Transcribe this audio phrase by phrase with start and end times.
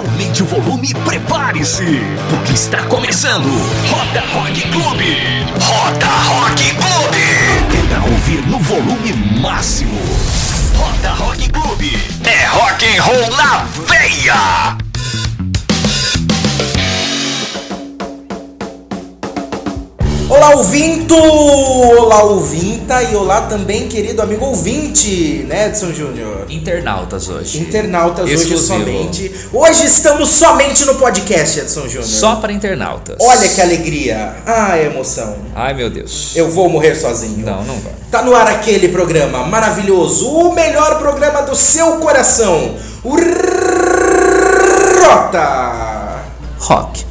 [0.00, 2.00] Aumente o volume e prepare-se,
[2.30, 3.44] porque está começando
[3.90, 5.44] Roda Rock Clube.
[5.60, 7.86] Roda Rock Clube.
[7.86, 10.00] Pra ouvir no volume máximo.
[10.74, 11.98] Roda Rock Clube.
[12.24, 14.89] É rock and roll na veia.
[20.30, 21.16] Olá, ouvinto!
[21.16, 23.02] Olá, ouvinta!
[23.02, 26.46] E olá também, querido amigo ouvinte, né, Edson Júnior?
[26.48, 27.58] Internautas hoje.
[27.58, 28.78] Internautas hoje Exclusivo.
[28.78, 29.34] somente.
[29.52, 32.04] Hoje estamos somente no podcast, Edson Júnior.
[32.04, 33.16] Só para internautas.
[33.20, 34.36] Olha que alegria!
[34.46, 35.36] Ah, emoção.
[35.52, 36.30] Ai, meu Deus.
[36.36, 37.44] Eu vou morrer sozinho.
[37.44, 37.92] Não, não vai.
[38.08, 43.16] Tá no ar aquele programa maravilhoso, o melhor programa do seu coração, o
[45.04, 46.22] Rota
[46.60, 47.04] Rock.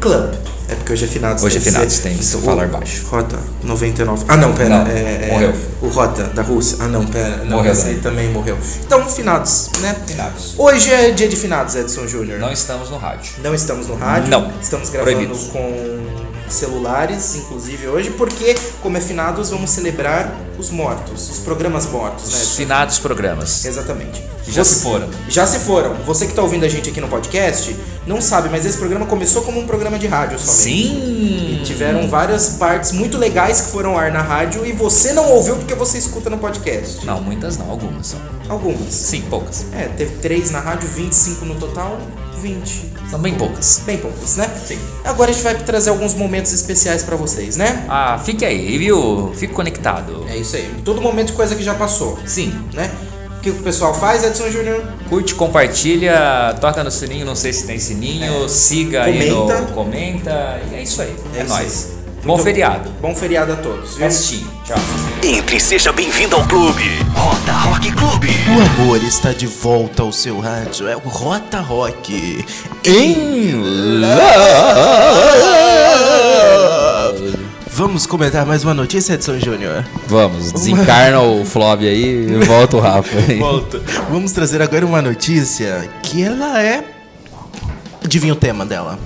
[0.00, 0.39] Club.
[0.70, 1.42] É porque hoje é finados.
[1.42, 3.04] Hoje é que finados, tem que Então, falar baixo.
[3.06, 4.24] Rota 99.
[4.28, 4.68] Ah, não, pera.
[4.68, 5.54] Não, é, é, morreu.
[5.82, 6.76] O Rota da Rússia.
[6.80, 7.38] Ah, não, pera.
[7.44, 8.26] Não, Morreu esse aí também.
[8.26, 8.56] também morreu.
[8.86, 9.96] Então, finados, né?
[10.06, 10.54] Finados.
[10.56, 12.38] Hoje é dia de finados, Edson Júnior.
[12.38, 13.32] Não estamos no rádio.
[13.42, 14.30] Não estamos no rádio.
[14.30, 14.52] Não.
[14.62, 15.48] Estamos gravando Proibidos.
[15.48, 22.30] com celulares, inclusive hoje, porque, como é finados, vamos celebrar os mortos, os programas mortos,
[22.30, 22.36] né?
[22.36, 23.64] Os finados programas.
[23.64, 24.22] Exatamente.
[24.48, 25.08] Já Você- se foram.
[25.28, 25.94] Já se foram.
[26.06, 27.74] Você que está ouvindo a gente aqui no podcast,
[28.06, 30.62] não sabe, mas esse programa começou como um programa de rádio somente.
[30.62, 31.60] Sim.
[31.60, 35.30] E tiveram várias partes muito legais que foram ao ar na rádio e você não
[35.30, 37.04] ouviu porque você escuta no podcast.
[37.06, 38.16] Não, muitas não, algumas só.
[38.48, 38.92] Algumas.
[38.92, 39.64] Sim, poucas.
[39.72, 41.98] É, teve três na rádio, 25 no total,
[42.40, 42.90] 20.
[43.10, 43.82] São bem poucas.
[43.86, 44.50] Bem poucas, né?
[44.66, 44.78] Sim.
[45.04, 47.84] Agora a gente vai trazer alguns momentos especiais pra vocês, né?
[47.88, 49.32] Ah, fique aí, viu?
[49.36, 50.24] Fique conectado.
[50.28, 50.70] É isso aí.
[50.84, 52.52] Todo momento coisa que já passou, Sim.
[52.72, 52.90] né?
[53.38, 54.82] O que o pessoal faz, Edson Júnior?
[55.08, 59.60] Curte, compartilha, toca no sininho, não sei se tem sininho, siga aí Comenta.
[59.62, 60.60] no comenta.
[60.70, 61.14] E é isso aí.
[61.34, 61.88] É, É nóis.
[61.94, 61.99] aí.
[62.22, 62.90] Bom Muito- feriado.
[63.00, 64.04] Bom feriado a todos, viu?
[64.06, 64.46] Restinho.
[64.64, 64.76] Tchau.
[65.22, 66.82] Entre e seja bem-vindo ao clube.
[67.14, 68.28] Roda Rock Clube.
[68.48, 70.86] O amor está de volta ao seu rádio.
[70.86, 72.44] É o Rota Rock.
[72.84, 73.54] Em
[74.00, 74.20] Love.
[77.72, 79.82] Vamos comentar mais uma notícia, Edson Júnior?
[80.06, 83.38] Vamos, desencarna o Flob aí e volta o Rafa aí.
[83.38, 83.80] Volta.
[84.10, 86.84] Vamos trazer agora uma notícia que ela é.
[88.04, 88.98] Adivinha o tema dela?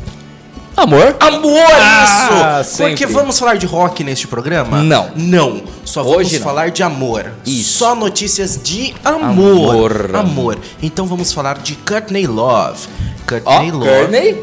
[0.77, 1.17] Amor?
[1.21, 2.77] Amor, Ah, isso!
[2.79, 3.15] Porque sempre.
[3.15, 4.83] vamos falar de rock neste programa?
[4.83, 5.11] Não.
[5.15, 5.63] Não.
[5.85, 6.45] Só vamos Hoje não.
[6.45, 7.33] falar de amor.
[7.47, 7.79] Isso.
[7.79, 9.71] Só notícias de amor.
[9.71, 10.17] Amor.
[10.17, 10.59] Amor.
[10.83, 12.89] Então vamos falar de Courtney Love.
[13.27, 13.89] Courtney Love.
[13.89, 14.43] Courtney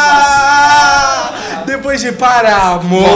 [0.00, 1.32] Ah!
[1.66, 3.08] Depois de para amor,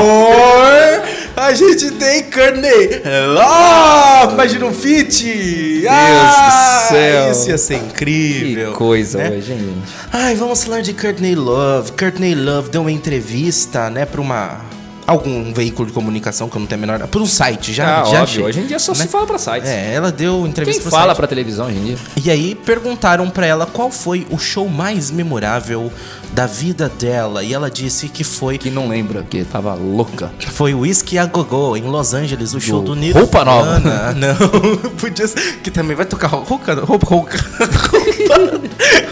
[1.37, 3.03] a gente tem Courtney
[3.35, 4.35] Love.
[4.35, 5.25] Imagina um feat.
[5.25, 7.31] Deus do céu.
[7.33, 8.73] Isso ia ser Que incrível.
[8.73, 9.31] coisa né?
[9.31, 9.75] hoje, gente?
[10.13, 11.93] Ai, vamos falar de Courtney Love.
[11.93, 14.61] Courtney Love deu uma entrevista, né, pra uma
[15.07, 18.05] algum veículo de comunicação que eu não tenho a menor, por um site já, Ah,
[18.05, 18.23] já óbvio.
[18.23, 18.43] achei.
[18.45, 19.01] Hoje em dia só né?
[19.05, 19.69] se fala pra sites.
[19.69, 21.17] É, ela deu Quem entrevista pro fala site.
[21.19, 21.97] pra televisão hoje em dia?
[22.25, 25.93] E aí perguntaram pra ela qual foi o show mais memorável
[26.35, 30.33] da vida dela e ela disse que foi Que não lembra, que tava louca.
[30.51, 33.25] foi o Whisky a Gogô em Los Angeles, o show do Nirvana.
[33.25, 33.81] Roupa Nova.
[34.15, 34.35] Não,
[34.99, 37.37] podia ser, que também vai tocar roupa roupa roupa,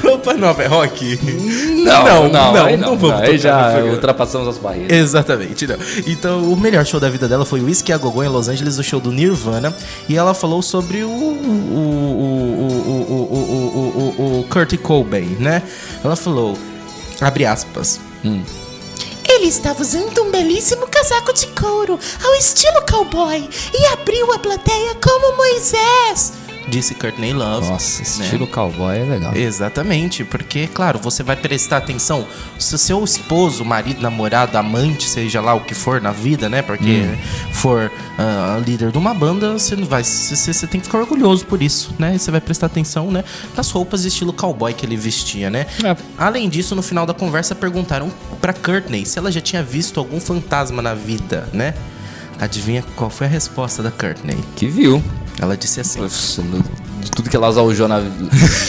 [0.02, 1.18] roupa nova é rock.
[1.84, 4.96] Não, não, aí não vamos Aí já ultrapassamos as barreiras.
[4.96, 5.76] Exatamente, não.
[6.06, 8.78] Então, o melhor show da vida dela foi o Whisky a Gogô em Los Angeles,
[8.78, 9.74] o show do Nirvana.
[10.08, 11.08] E ela falou sobre o.
[11.08, 11.12] o.
[11.12, 12.22] o.
[13.08, 13.12] o.
[13.12, 13.32] o.
[13.78, 15.62] o, o, o Kurt Cobain, né?
[16.02, 16.56] Ela falou.
[17.22, 18.00] Abre aspas.
[19.28, 24.96] Ele estava usando um belíssimo casaco de couro, ao estilo cowboy, e abriu a plateia
[24.96, 26.32] como Moisés.
[26.68, 27.68] Disse Courtney Love.
[27.68, 28.24] Nossa, né?
[28.24, 29.34] estilo cowboy é legal.
[29.36, 32.26] Exatamente, porque, claro, você vai prestar atenção.
[32.58, 36.62] Se o seu esposo, marido, namorado, amante, seja lá o que for na vida, né?
[36.62, 37.04] Porque
[37.52, 40.04] for ah, líder de uma banda, você não vai.
[40.04, 42.16] Você, você- tem que ficar orgulhoso por isso, né?
[42.16, 43.24] Você vai prestar atenção, né?
[43.56, 45.66] Nas roupas estilo cowboy que ele vestia, né?
[45.84, 45.96] É.
[46.16, 50.20] Além disso, no final da conversa, perguntaram pra Courtney se ela já tinha visto algum
[50.20, 51.74] fantasma na vida, né?
[52.40, 54.38] Adivinha qual foi a resposta da Courtney?
[54.56, 55.02] Que viu.
[55.40, 56.00] Ela disse assim.
[57.00, 58.00] De tudo que ela já usou na,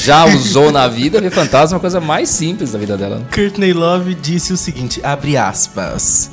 [0.01, 3.27] já usou na vida, ver fantasma é a coisa mais simples da vida dela.
[3.33, 6.31] Courtney Love disse o seguinte, abre aspas.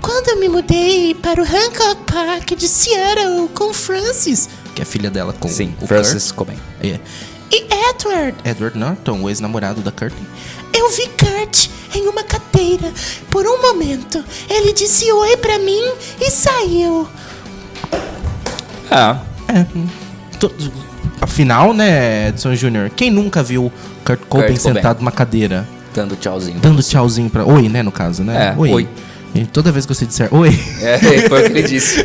[0.00, 4.86] Quando eu me mudei para o Hancock Park de Seattle com Francis Que é a
[4.86, 6.56] filha dela com Sim, o Francis Cobain.
[6.80, 6.92] Kurt.
[6.92, 7.00] É.
[7.50, 10.24] e Edward, Edward Norton, o ex-namorado da Courtney.
[10.72, 12.92] eu vi Kurt em uma cadeira.
[13.30, 15.82] Por um momento, ele disse oi pra mim
[16.20, 17.08] e saiu.
[18.90, 19.18] Ah,
[20.40, 20.52] To-
[21.20, 23.72] Afinal, né, Edson Jr., quem nunca viu
[24.04, 24.74] Kurt Cobain Kurt Cobain.
[24.74, 26.58] sentado numa cadeira, dando tchauzinho.
[26.60, 27.44] dando tchauzinho pra...
[27.44, 28.54] Oi, né, no caso, né?
[28.56, 28.86] É, oi.
[29.34, 30.48] E toda vez que você disser oi,
[30.80, 30.98] É,
[31.28, 32.04] foi o que ele disse.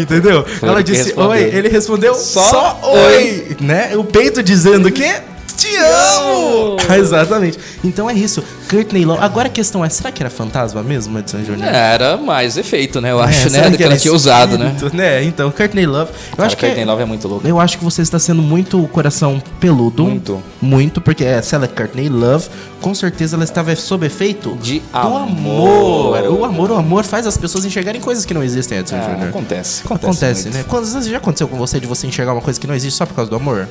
[0.00, 0.44] entendeu?
[0.44, 3.96] Foi Ela que disse oi, ele respondeu só, Só oi, né?
[3.96, 5.14] O peito dizendo o quê?
[5.62, 6.76] Te amo!
[6.98, 7.58] Exatamente.
[7.84, 8.42] Então é isso.
[8.68, 9.22] Courtney Love.
[9.22, 11.68] Agora a questão é, será que era fantasma mesmo, Edson Júnior?
[11.72, 13.12] Era mais efeito, né?
[13.12, 13.68] Eu É, acho, né?
[13.70, 14.74] Do que ela tinha usado, né?
[14.92, 15.22] né?
[15.24, 16.10] Então, Courtney Love.
[16.30, 17.46] Eu Cara, acho que Courtney Love é muito louco.
[17.46, 20.04] Eu acho que você está sendo muito coração peludo.
[20.04, 20.42] Muito.
[20.60, 22.48] Muito, porque é, se ela é Courtney Love,
[22.80, 26.16] com certeza ela estava sob efeito De do amor.
[26.18, 26.40] amor.
[26.40, 29.28] O amor, o amor faz as pessoas enxergarem coisas que não existem, Edson Ah, Júnior.
[29.28, 29.82] acontece.
[29.84, 30.56] Acontece, muito.
[30.56, 30.64] né?
[30.66, 33.06] Quantas vezes já aconteceu com você de você enxergar uma coisa que não existe só
[33.06, 33.68] por causa do amor?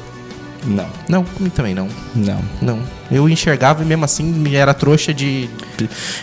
[0.65, 1.87] Não, Não, comigo também não.
[2.15, 2.39] não.
[2.61, 2.79] Não.
[3.11, 5.49] Eu enxergava e mesmo assim me era trouxa de.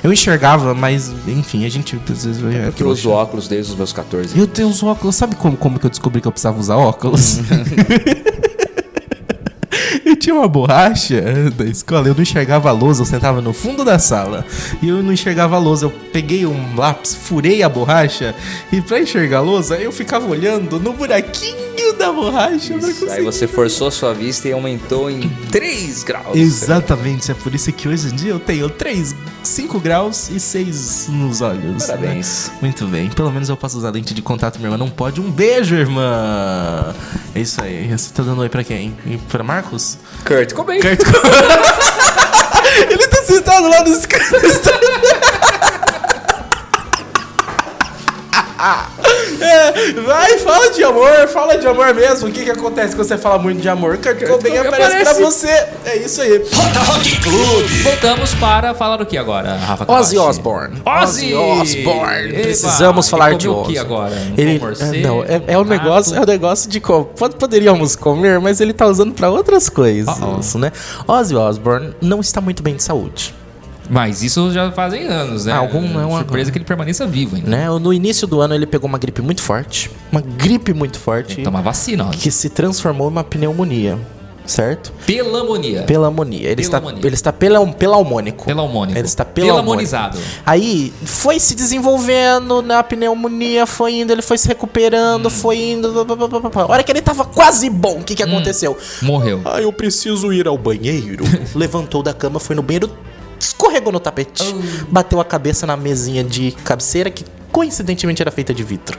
[0.03, 3.93] Eu enxergava, mas enfim, a gente às vezes é Eu uso óculos desde os meus
[3.93, 4.39] 14.
[4.39, 5.17] Eu tenho os óculos.
[5.17, 7.41] Sabe como, como que eu descobri que eu precisava usar óculos?
[10.19, 11.23] tinha uma borracha
[11.57, 14.45] da escola, eu não enxergava a lousa, eu sentava no fundo da sala.
[14.83, 15.87] E eu não enxergava a lousa.
[15.87, 18.35] Eu peguei um lápis, furei a borracha,
[18.73, 22.75] e pra enxergar a lousa, eu ficava olhando no buraquinho da borracha.
[22.75, 26.37] Isso, Aí você forçou sua vista e aumentou em 3 graus.
[26.37, 31.09] Exatamente, é por isso que hoje em dia eu tenho 3, 5 graus e 6
[31.11, 31.87] nos olhos.
[31.87, 32.49] Parabéns.
[32.53, 32.59] né?
[32.63, 35.21] Muito bem, pelo menos eu posso usar lente de contato, minha irmã não pode.
[35.21, 36.95] Um beijo, irmã!
[37.35, 37.89] É isso aí.
[37.91, 38.97] Você tá dando oi pra quem?
[39.07, 39.99] E pra Marcos?
[40.25, 40.81] Kurt Cobain.
[40.81, 41.01] Kurt
[42.91, 45.18] Ele tá sentado lá no escritório.
[48.61, 52.29] É, vai, fala de amor, fala de amor mesmo.
[52.29, 53.97] O que que acontece quando você fala muito de amor?
[53.99, 55.21] Kurt Cobain Cobain aparece pra aparece.
[55.23, 55.67] você.
[55.85, 56.39] É isso aí.
[56.53, 57.83] Rota Rock Clube.
[57.83, 60.19] Voltamos para falar o que agora, Rafa Ozzy Kavachi?
[60.19, 60.83] Osbourne.
[60.85, 62.29] Ozzy Osbourne.
[62.31, 63.73] Eba, Precisamos ele falar de comeu o Ozzy.
[63.73, 64.15] que agora?
[64.37, 66.81] Ele, é, não, é, é um negócio, é um negócio de
[67.39, 70.59] poderíamos comer, mas ele tá usando pra outras coisas, Uh-oh.
[70.59, 70.73] né?
[71.07, 73.35] Ozzy Osbourne não está muito bem de saúde,
[73.91, 75.53] Mas isso já fazem anos, né?
[75.53, 77.49] Ah, algum- é uma- Surpresa que ele permaneça vivo ainda.
[77.49, 77.69] né?
[77.79, 81.63] No início do ano ele pegou uma gripe muito forte, uma gripe muito forte Tomar
[81.63, 82.11] vacina, ó.
[82.11, 83.99] que se transformou numa pneumonia,
[84.45, 84.93] certo?
[85.07, 85.83] Pelamonia.
[85.85, 86.49] Pelamonia.
[86.51, 87.07] Ele está Pelamonia.
[87.07, 88.45] ele está pela, pelalmônico.
[88.45, 88.99] Pelaumônico.
[88.99, 89.65] Ele está pelalmônico.
[89.65, 90.19] Pelamonizado.
[90.45, 95.31] Aí foi se desenvolvendo na pneumonia, foi indo, ele foi se recuperando, Hum.
[95.31, 95.89] foi indo.
[96.55, 98.29] A hora que ele tava quase bom, o que que Hum.
[98.29, 98.77] aconteceu?
[99.03, 99.41] Morreu.
[99.45, 101.25] Ah, eu preciso ir ao banheiro.
[101.55, 102.91] Levantou da cama, foi no banheiro,
[103.39, 104.87] escorregou no tapete, Oh.
[104.89, 108.99] bateu a cabeça na mesinha de cabeceira que coincidentemente era feita de vidro.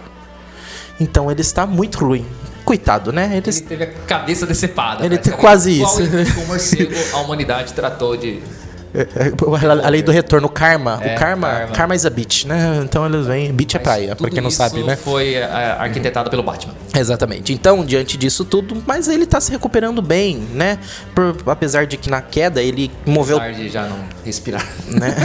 [1.00, 2.26] Então ele está muito ruim.
[2.66, 3.26] Coitado, né?
[3.34, 5.06] Ele Ele teve a cabeça decepada.
[5.06, 5.30] Ele parece.
[5.32, 6.04] tem quase isso.
[6.44, 8.42] O morcego, a humanidade tratou de.
[8.94, 11.00] É, é, a lei do retorno, karma.
[11.02, 11.74] É, o karma, karma.
[11.74, 12.82] karma is a bitch, né?
[12.84, 13.52] Então eles vêm.
[13.54, 14.96] Bitch é praia, pra quem não sabe, né?
[14.96, 16.74] foi é, arquitetado pelo Batman.
[17.00, 17.54] Exatamente.
[17.54, 20.78] Então, diante disso tudo, mas ele tá se recuperando bem, né?
[21.16, 23.38] Por- apesar de que na queda ele moveu.
[23.38, 24.66] Apesar de já não respirar.
[24.88, 25.16] Né?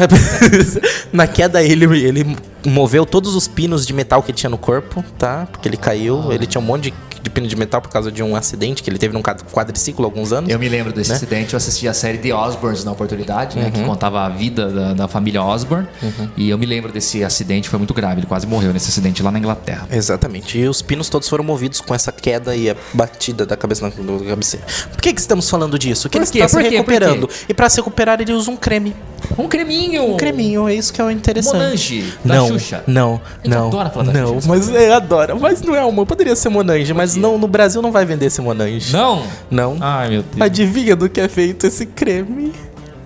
[1.13, 5.47] na queda ele, ele moveu todos os pinos de metal que tinha no corpo, tá?
[5.51, 6.33] Porque ele caiu.
[6.33, 6.95] Ele tinha um monte de,
[7.25, 10.05] de pino de metal por causa de um acidente que ele teve num quad- quadriciclo
[10.05, 10.51] há alguns anos.
[10.51, 11.17] Eu me lembro desse Né?
[11.17, 13.71] acidente, eu assisti a série The Osbournes na oportunidade, né?
[13.71, 13.87] Que Uhum.
[13.87, 15.89] contava a vida da, da família Osbourne.
[16.37, 18.21] E eu me lembro desse acidente, foi muito grave.
[18.21, 19.89] Ele quase morreu nesse acidente lá na Inglaterra.
[19.91, 20.59] Exatamente.
[20.59, 23.89] E os pinos todos foram movidos com essa queda e a batida da cabeça na
[23.89, 24.67] do cabeceira.
[24.93, 26.09] Por que, que estamos falando disso?
[26.11, 27.29] Que Por ele está se recuperando.
[27.49, 28.95] E pra se recuperar, ele usa um creme.
[29.39, 30.15] Um creminho!
[30.15, 31.57] Um creminho, é isso que é o interessante.
[31.57, 32.85] Monange, da não, Xuxa.
[32.87, 33.67] Não, não.
[33.69, 35.35] adora falar da não, Xuxa, mas é, adora.
[35.35, 36.07] Mas não é uma.
[36.07, 38.93] Poderia ser Monange, mas não, no Brasil não vai vender esse Monange.
[38.93, 39.23] Não?
[39.51, 39.77] Não.
[39.81, 40.41] Ai, meu Deus.
[40.41, 42.53] Adivinha do que é feito esse creme?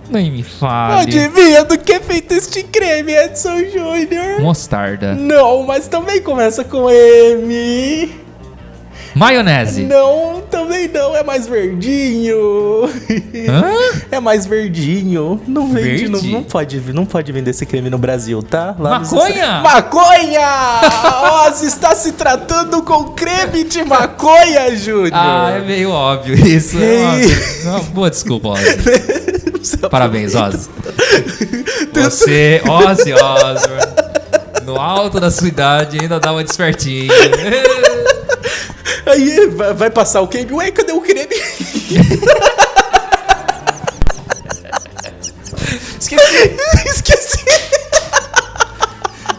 [0.09, 1.01] Nem me fale.
[1.01, 4.41] Adivinha do que é feito este creme, Edson Júnior?
[4.41, 5.13] Mostarda.
[5.13, 8.09] Não, mas também começa com M.
[9.19, 9.83] Maionese.
[9.83, 12.85] Não, também não, é mais verdinho.
[13.49, 13.99] Hã?
[14.11, 15.39] É mais verdinho.
[15.47, 16.31] Não vende, não, Verde?
[16.33, 18.75] não pode, não pode vender esse creme no Brasil, tá?
[18.79, 19.33] Lá nos Maconha?
[19.35, 21.45] Estados- Maconha!
[21.47, 25.11] Oz está se tratando com creme de maconha, Júnior.
[25.13, 26.77] Ah, é meio óbvio isso.
[26.81, 29.77] É uma boa desculpa, Ozzy.
[29.91, 30.69] Parabéns, Ozzy.
[31.93, 37.13] Você, Ozzy Osbourne, no alto da sua idade, ainda dá uma despertinha.
[39.05, 40.53] Aí vai, passar o creme.
[40.53, 41.35] Ué, cadê o creme?
[45.99, 46.57] Esqueci.
[46.85, 47.45] Esqueci.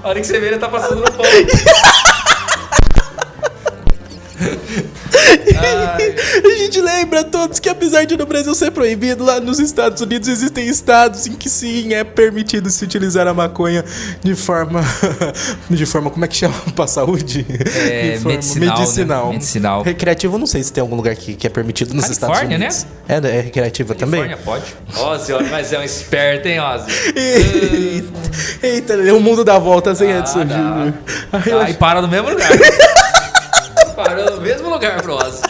[0.02, 1.24] A hora que você vê, ele tá passando no pão.
[5.30, 10.28] A gente lembra todos que apesar de no Brasil ser proibido, lá nos Estados Unidos
[10.28, 13.84] existem estados em que sim é permitido se utilizar a maconha
[14.22, 14.80] de forma.
[15.68, 16.10] de forma.
[16.10, 16.54] Como é que chama?
[16.74, 17.46] Pra saúde?
[17.76, 18.80] É, forma medicinal, né?
[18.80, 19.28] medicinal.
[19.32, 19.82] Medicinal.
[19.82, 22.66] Recreativo, não sei se tem algum lugar que, que é permitido nos Estados Califórnia, né?
[22.68, 22.86] Unidos.
[23.08, 24.20] É, é recreativa também?
[24.28, 25.10] Califórnia pode.
[25.10, 26.90] Ozzy, ó, mas é um esperto, hein, Ozzy?
[27.16, 30.24] Eita, Eita, o mundo dá volta sem dá.
[30.24, 30.94] Júnior.
[31.32, 32.48] Ai, eu Tá, acho- e para no mesmo lugar.
[33.96, 35.42] Parou no mesmo lugar pro Ozzy.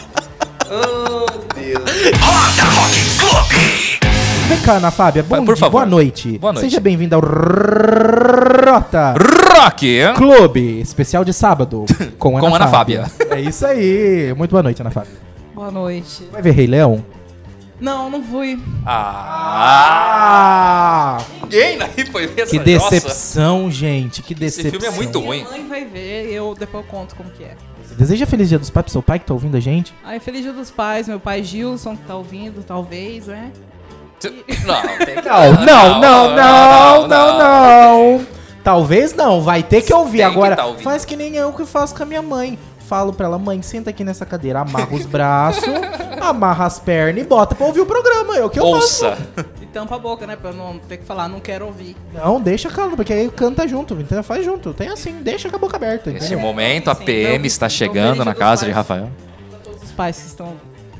[0.69, 1.79] Oh, Deus.
[2.19, 3.99] Roda Rock Clube.
[4.49, 5.23] Vem cá, Ana Fábia.
[5.23, 5.71] Bom Por dia, favor.
[5.71, 6.37] boa noite.
[6.37, 6.65] Boa noite.
[6.65, 9.13] Seja bem-vindo ao Rota
[9.53, 9.97] Rock!
[10.17, 11.85] Clube, especial de sábado,
[12.19, 13.05] com Ana, Com Ana Fábia.
[13.29, 14.33] É isso aí.
[14.37, 15.13] Muito boa noite, Ana Fábia.
[15.55, 16.27] Boa noite.
[16.29, 17.01] Vai ver Rei Leão?
[17.79, 18.61] Não, não fui.
[18.85, 20.01] Ah!
[21.17, 21.23] Ah!
[21.43, 24.21] Ninguém aí foi ver essa Que decepção, gente.
[24.21, 24.71] Que Esse decepção.
[24.71, 25.45] filme é muito ruim.
[25.45, 27.55] Minha mãe vai ver e eu depois eu conto como que é.
[27.97, 29.93] Deseja Feliz Dia dos Pais pro seu pai que tá ouvindo a gente?
[30.03, 33.51] Aí, feliz dia dos pais, meu pai Gilson, que tá ouvindo, talvez, né?
[34.65, 38.27] Não, Não, não, não, não, não.
[38.63, 40.55] Talvez não, vai ter que ouvir Tem que agora.
[40.55, 42.59] tá faz que nem eu que faço com a minha mãe.
[42.87, 45.63] Falo pra ela, mãe, senta aqui nessa cadeira, amarra os braços,
[46.21, 48.37] amarra as pernas e bota pra ouvir o programa.
[48.37, 49.15] É o que eu Ouça.
[49.15, 49.49] faço.
[49.73, 50.35] Tampa a boca, né?
[50.35, 51.95] Pra eu não ter que falar, não quero ouvir.
[52.13, 54.73] Não, deixa calma, porque aí canta junto, então faz junto.
[54.73, 56.09] Tem assim, deixa com a boca aberta.
[56.11, 56.39] Entendeu?
[56.39, 58.75] momento, a Sim, PM meu- está chegando na casa dos de pais.
[58.75, 59.09] Rafael
[59.63, 60.53] Todos os pais que estão.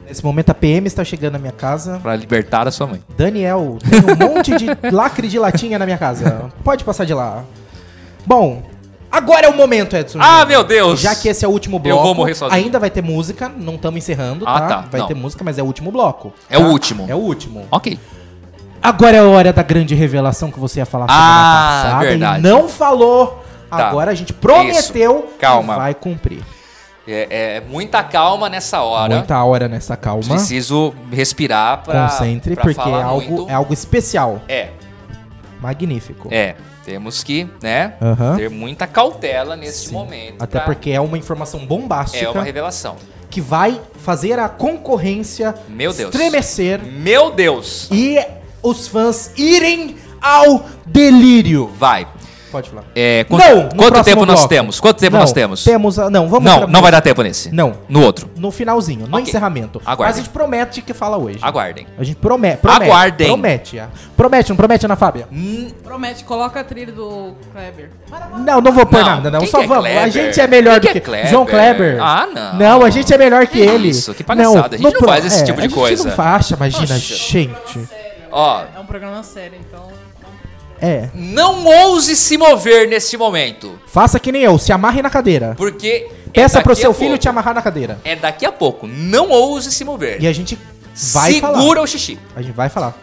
[0.07, 1.99] Nesse momento a PM está chegando na minha casa.
[2.01, 3.01] para libertar a sua mãe.
[3.17, 6.49] Daniel, tem um monte de lacre de latinha na minha casa.
[6.63, 7.43] Pode passar de lá.
[8.25, 8.61] Bom,
[9.11, 10.19] agora é o momento, Edson.
[10.21, 10.99] Ah, meu Deus!
[10.99, 12.03] Já que esse é o último Eu bloco.
[12.03, 12.61] vou morrer sozinho.
[12.63, 14.67] Ainda vai ter música, não estamos encerrando, Ah, tá?
[14.67, 15.07] tá, Vai não.
[15.07, 16.33] ter música, mas é o último bloco.
[16.49, 17.05] É o último.
[17.09, 17.65] É o último.
[17.71, 17.97] Ok.
[18.81, 22.39] Agora é a hora da grande revelação que você ia falar semana Ah, passada verdade.
[22.39, 23.43] e não falou.
[23.69, 23.87] Tá.
[23.87, 25.73] Agora a gente prometeu Calma.
[25.73, 26.43] e vai cumprir.
[27.07, 29.15] É, é muita calma nessa hora.
[29.15, 30.23] Muita hora nessa calma.
[30.27, 32.03] Preciso respirar pra.
[32.09, 33.49] Concentre, pra porque é algo, muito.
[33.49, 34.41] é algo especial.
[34.47, 34.69] É,
[35.61, 36.27] Magnífico.
[36.31, 36.55] é.
[36.83, 38.35] Temos que, né, Aham.
[38.37, 39.93] ter muita cautela nesse Sim.
[39.93, 40.41] momento.
[40.41, 42.95] Até pra- porque é uma informação bombástica é uma revelação.
[43.29, 46.11] que vai fazer a concorrência Meu Deus.
[46.13, 47.87] estremecer Meu Deus!
[47.91, 48.17] e
[48.63, 51.69] os fãs irem ao delírio.
[51.77, 52.07] Vai.
[52.51, 52.83] Pode falar.
[52.93, 54.49] É, quanto não, quanto tempo nós bloco.
[54.49, 54.77] temos?
[54.81, 55.63] Quanto tempo Não, nós temos?
[55.63, 57.49] Temos, a- não, vamos Não, não vai dar tempo nesse.
[57.49, 57.75] Não.
[57.87, 58.29] No outro.
[58.35, 59.21] No finalzinho, no Ok.
[59.29, 59.81] encerramento.
[59.85, 60.05] Aguardem.
[60.07, 61.39] Mas a gente promete que fala hoje.
[61.41, 61.87] Aguardem.
[61.97, 62.83] A gente promete, promete.
[62.91, 63.27] Aguardem.
[63.27, 63.79] Promete.
[63.79, 63.87] ah.
[64.17, 65.29] Promete, não promete, Ana Fábia?
[65.81, 67.89] Promete, coloca a trilha do Kleber.
[68.45, 69.39] Não, não vou pôr Não, nada, não.
[69.39, 69.85] quem Só que é vamos.
[69.85, 70.11] a Kleber?
[70.11, 71.05] gente é melhor Quem do que que.
[71.07, 71.29] é Kleber?
[71.31, 71.97] João Kleber.
[72.03, 72.53] Ah, não.
[72.59, 73.87] Não, a gente é melhor que, Que ele.
[73.87, 74.75] isso, que palhaçada.
[74.75, 76.03] A gente não pro- faz esse tipo de a coisa.
[76.09, 77.87] gente não acha, imagina, gente.
[78.31, 79.89] Ó, É um programa sério, então.
[80.83, 81.09] É.
[81.13, 83.79] não ouse se mover nesse momento.
[83.85, 85.53] Faça que nem eu, se amarre na cadeira.
[85.55, 86.09] Porque.
[86.27, 87.21] é Peça pro daqui seu filho pouco.
[87.21, 87.99] te amarrar na cadeira.
[88.03, 88.87] É daqui a pouco.
[88.87, 90.19] Não ouse se mover.
[90.21, 90.57] E a gente
[91.13, 91.81] vai Segura falar.
[91.81, 92.17] o xixi.
[92.35, 92.95] A gente vai falar.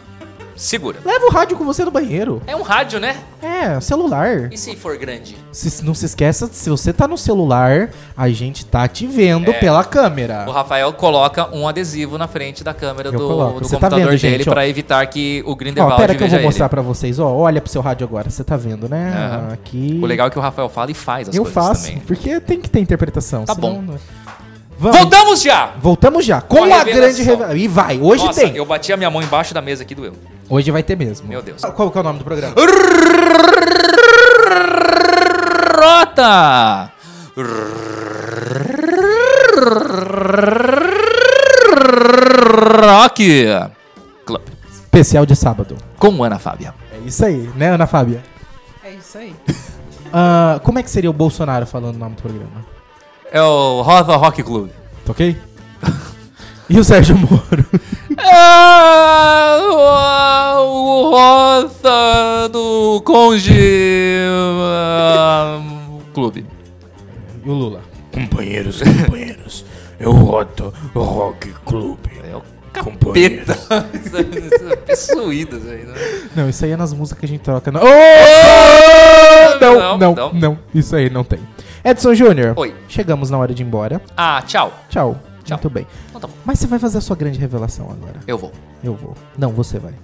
[0.59, 0.99] Segura.
[1.05, 2.43] Leva o rádio com você no banheiro.
[2.45, 3.17] É um rádio, né?
[3.41, 4.53] É, celular.
[4.53, 5.37] E se for grande?
[5.53, 9.55] Se, não se esqueça, se você tá no celular, a gente tá te vendo É.
[9.55, 10.45] pela câmera.
[10.49, 13.61] O Rafael coloca um adesivo na frente da câmera Eu do, coloco.
[13.61, 14.53] do tá computador vendo, dele gente, ó.
[14.53, 17.21] pra evitar que o Ó, Grindelwald pera que eu vou mostrar pra vocês.
[17.21, 18.29] Ó, olha pro seu rádio agora.
[18.29, 19.12] Você tá vendo, né?
[19.17, 19.53] Aham.
[19.53, 20.00] Aqui.
[20.03, 22.00] O legal é que o Rafael fala e faz as eu coisas faço, também.
[22.00, 23.45] porque tem que ter interpretação.
[23.45, 23.81] Tá bom.
[23.81, 23.99] não-
[24.81, 24.97] Vamos.
[24.97, 25.73] Voltamos já!
[25.81, 26.41] Voltamos já.
[26.41, 27.57] Com Com a a, grande revelação.
[27.57, 28.57] E vai, hoje Nossa, tem.
[28.57, 30.12] eu bati a minha mão embaixo da mesa aqui do eu.
[30.50, 31.28] Hoje vai ter mesmo.
[31.28, 31.61] Meu Deus.
[31.61, 32.55] Qual que é o nome do programa?
[35.76, 36.90] Rota!
[42.87, 43.47] Rock
[44.25, 44.43] Club.
[44.71, 45.76] Especial de sábado.
[45.99, 46.75] Com Ana Fábia.
[46.93, 48.23] É isso aí, né, Ana Fábia?
[48.83, 49.35] É isso aí.
[50.12, 52.64] Ah, como é que seria o Bolsonaro falando o nome do programa?
[53.31, 54.71] É o Rota Rock Club.
[55.05, 55.37] Tá ok?
[56.71, 57.67] e o Sérgio Moro?
[58.20, 63.52] É o, o Rota do Conge
[64.60, 65.60] ah,
[66.12, 66.44] Clube.
[67.44, 67.80] e o Lula?
[68.12, 69.64] Companheiros, companheiros,
[70.00, 72.10] eu roto o Rock Clube.
[72.28, 72.42] É o
[72.82, 73.46] Companheiros.
[73.66, 73.88] capeta.
[74.92, 75.44] Isso aí,
[75.84, 75.94] né?
[76.34, 77.70] Não, isso aí é nas músicas que a gente troca.
[77.72, 79.58] Não, oh!
[79.60, 80.32] não, Não, não, não.
[80.32, 81.38] não, Isso aí não tem.
[81.84, 82.54] Edson Júnior.
[82.56, 82.75] Oi.
[82.88, 84.00] Chegamos na hora de ir embora.
[84.16, 84.72] Ah, tchau.
[84.88, 85.18] Tchau.
[85.49, 85.57] Tchau.
[85.62, 85.87] Muito bem.
[86.09, 86.35] Então tá bom.
[86.45, 88.21] Mas você vai fazer a sua grande revelação agora.
[88.26, 88.52] Eu vou.
[88.83, 89.14] Eu vou.
[89.37, 89.95] Não, você vai.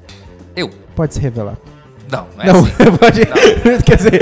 [0.56, 0.70] Eu.
[0.96, 1.56] Pode se revelar.
[2.10, 2.72] Não, não é não, assim.
[3.00, 3.20] pode.
[3.84, 4.20] Quer dizer,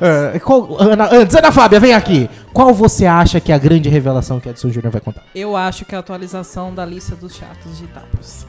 [0.00, 2.28] ah, qual- Ana, antes, Ana Fábia, vem aqui.
[2.52, 5.22] Qual você acha que é a grande revelação que Edson Júnior vai contar?
[5.34, 8.46] Eu acho que é a atualização da lista dos chatos de Itapos.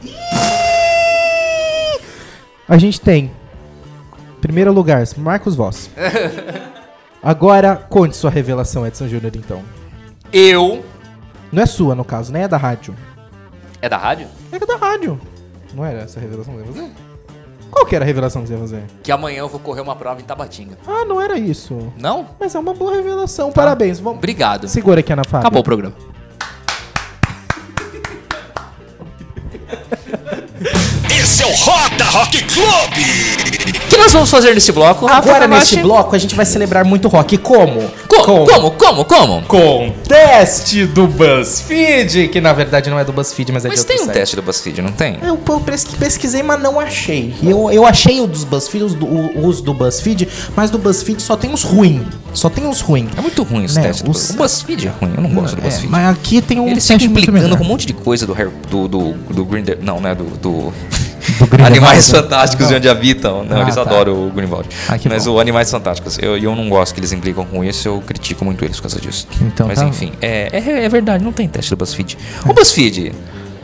[2.67, 3.31] A gente tem.
[4.39, 5.89] Primeiro lugar, Marcos Voss.
[7.21, 9.61] Agora, conte sua revelação, Edson Júnior, então.
[10.33, 10.83] Eu.
[11.51, 12.43] Não é sua, no caso, né?
[12.43, 12.95] É da rádio.
[13.81, 14.27] É da rádio?
[14.51, 15.19] É da rádio.
[15.73, 16.91] Não era essa a revelação que você ia fazer?
[17.69, 18.83] Qual que era a revelação que você ia fazer?
[19.03, 20.77] Que amanhã eu vou correr uma prova em Tabatinga.
[20.87, 21.91] Ah, não era isso.
[21.97, 22.27] Não?
[22.39, 23.51] Mas é uma boa revelação.
[23.51, 23.99] Parabéns.
[23.99, 24.19] Vamos...
[24.19, 24.67] Obrigado.
[24.67, 25.39] Segura aqui, Ana Fábio.
[25.39, 25.95] Acabou o programa.
[31.49, 33.81] Esse é o Roda Rock Clube.
[33.85, 35.07] O que nós vamos fazer nesse bloco?
[35.07, 37.37] Agora, nesse bloco, a gente vai celebrar muito rock.
[37.37, 37.89] Como?
[38.07, 38.45] Como?
[38.47, 38.71] Como?
[38.71, 39.05] Como?
[39.05, 39.41] Como?
[39.43, 43.81] Com teste do BuzzFeed, que na verdade não é do BuzzFeed, mas é Mas de
[43.81, 44.17] outro tem um site.
[44.17, 45.17] teste do BuzzFeed, não tem?
[45.21, 47.33] Eu, eu pes- pesquisei, mas não achei.
[47.43, 51.35] Eu, eu achei o dos BuzzFeed, os do, os do BuzzFeed, mas do BuzzFeed só
[51.35, 52.01] tem os ruins.
[52.33, 53.09] Só tem os ruins.
[53.17, 54.03] É muito ruim esse Né, teste.
[54.03, 55.89] do os- Buzz- O BuzzFeed é ruim, eu não gosto do É, BuzzFeed.
[55.91, 58.87] mas aqui tem um Eles teste implicando com um monte de coisa do, Harry- do,
[58.87, 60.15] do, do Green Não, né?
[60.15, 60.23] Do.
[60.37, 60.73] do-?
[61.65, 62.73] Animais Fantásticos Não.
[62.73, 63.43] e Onde Habitam.
[63.43, 63.81] Não, Ah, eles tá.
[63.81, 64.67] adoram o Greenwald.
[64.89, 65.31] Ah, Mas bom.
[65.33, 68.63] o Animais Fantásticos, eu, eu não gosto que eles implicam com isso, eu critico muito
[68.63, 69.27] eles por causa disso.
[69.41, 72.17] Então Mas tá- enfim, é, é, é verdade, não tem teste do BuzzFeed.
[72.45, 73.13] O BuzzFeed.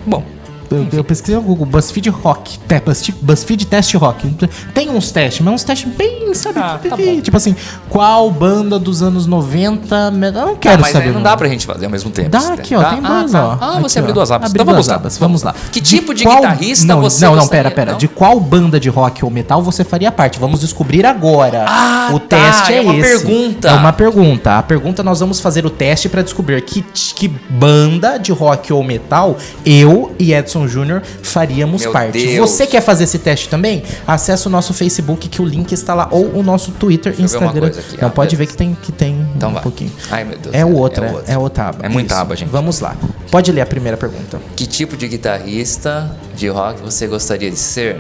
[0.06, 0.24] Bom,
[0.70, 2.60] Eu, eu pesquisei no Google, BuzzFeed Rock.
[2.60, 4.28] Te- BuzzFeed, BuzzFeed Teste Rock.
[4.74, 6.60] Tem uns testes, mas uns testes bem, sabe?
[6.60, 7.56] Ah, tá tipo assim,
[7.90, 10.12] qual banda dos anos 90...
[10.12, 11.08] me- Eu não quero mas saber.
[11.08, 12.30] aí não dá pra gente fazer ao mesmo tempo.
[12.30, 12.90] Dá aqui, ó, tá?
[12.90, 13.46] tem Ah, dois, tá.
[13.46, 13.58] ó.
[13.60, 14.50] Ah, Aqui, você abriu duas abas.
[14.50, 14.96] Abri Então vamos duas lá.
[14.96, 15.56] abas, vamos lá.
[15.72, 17.92] Que tipo de qual- guitarrista não, você Não, não, gostaria- pera, pera.
[17.92, 17.98] não?
[17.98, 20.40] De qual banda de rock ou metal você faria parte?
[20.40, 21.66] Vamos descobrir agora.
[21.68, 23.24] Ah, o tá, teste é, é uma esse.
[23.26, 23.68] pergunta.
[23.70, 24.58] É uma pergunta.
[24.58, 28.84] A pergunta nós vamos fazer o teste pra descobrir que, que banda de rock ou
[28.84, 32.26] metal eu e Edson Júnior faríamos Meu parte.
[32.26, 32.50] Deus.
[32.50, 33.84] Você quer fazer esse teste também?
[34.08, 37.48] Acesse o nosso Facebook que o link está lá ou o nosso Twitter, Deixa uma
[37.48, 37.68] Instagram.
[37.68, 38.02] aqui.
[38.02, 39.62] Não Ah, pode ver que tem que tem Então um vai.
[39.64, 39.92] pouquinho.
[40.10, 40.56] Ai, meu Deus.
[40.56, 41.32] É o outro, é, outro.
[41.34, 41.86] é outra aba.
[41.86, 42.22] É muita Isso.
[42.22, 42.48] aba, gente.
[42.50, 42.96] Vamos lá.
[43.30, 44.40] Pode ler a primeira pergunta.
[44.56, 48.00] Que tipo de guitarrista de rock você gostaria de ser?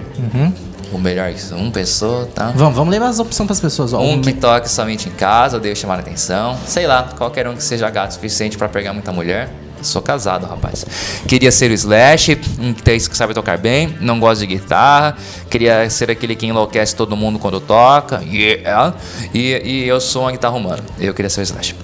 [0.94, 2.54] O melhor que um pessoa, tá?
[2.56, 3.92] Vamos, vamos ler as opções para as pessoas.
[3.92, 6.58] Ó, Um que toque somente em casa, odeio chamar a atenção.
[6.66, 9.50] Sei lá, qualquer um que seja gato o suficiente pra pegar muita mulher.
[9.82, 10.86] Sou casado, rapaz.
[11.28, 15.18] Queria ser o Slash, um que sabe tocar bem, não gosta de guitarra.
[15.50, 18.22] Queria ser aquele que enlouquece todo mundo quando toca.
[18.24, 18.96] Yeah.
[19.34, 20.84] E, e eu sou uma guitarra humana.
[21.00, 21.76] Eu queria ser o Slash.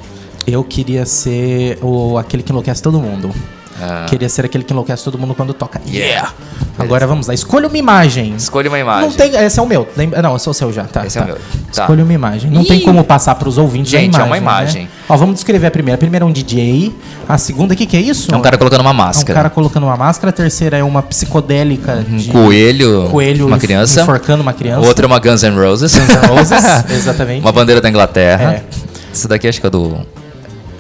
[0.46, 3.34] Eu queria ser o, aquele que enlouquece todo mundo.
[3.82, 4.06] Ah.
[4.08, 5.82] Queria ser aquele que enlouquece todo mundo quando toca.
[5.88, 6.32] Yeah.
[6.78, 7.34] Agora vamos lá.
[7.34, 8.34] Escolha uma imagem.
[8.36, 9.10] Escolha uma imagem.
[9.10, 9.88] Não tem, esse é o meu.
[9.96, 10.84] Lembra- não, esse é o seu já.
[10.86, 11.26] Tá, Esse é tá.
[11.26, 11.38] o meu.
[11.38, 11.82] Tá.
[11.84, 12.50] Escolha uma imagem.
[12.52, 12.68] Não Ih.
[12.68, 14.28] tem como passar para os ouvintes a Gente, é imagem.
[14.28, 14.82] uma imagem.
[14.84, 14.90] né?
[15.10, 15.96] Ó, vamos descrever a primeira.
[15.96, 16.94] A primeira é um DJ.
[17.28, 18.34] A segunda, o que, que é isso?
[18.34, 19.34] É um cara colocando uma É um máscara.
[19.36, 20.30] cara colocando uma máscara.
[20.30, 24.02] A terceira é uma psicodélica de Um coelho, coelho uma criança.
[24.02, 24.86] enforcando uma criança.
[24.88, 25.94] Outra é uma Guns N' Roses.
[25.94, 27.42] Guns N' Roses, exatamente.
[27.42, 28.54] uma bandeira da Inglaterra.
[28.54, 28.64] É.
[29.14, 29.98] Isso daqui acho que é do.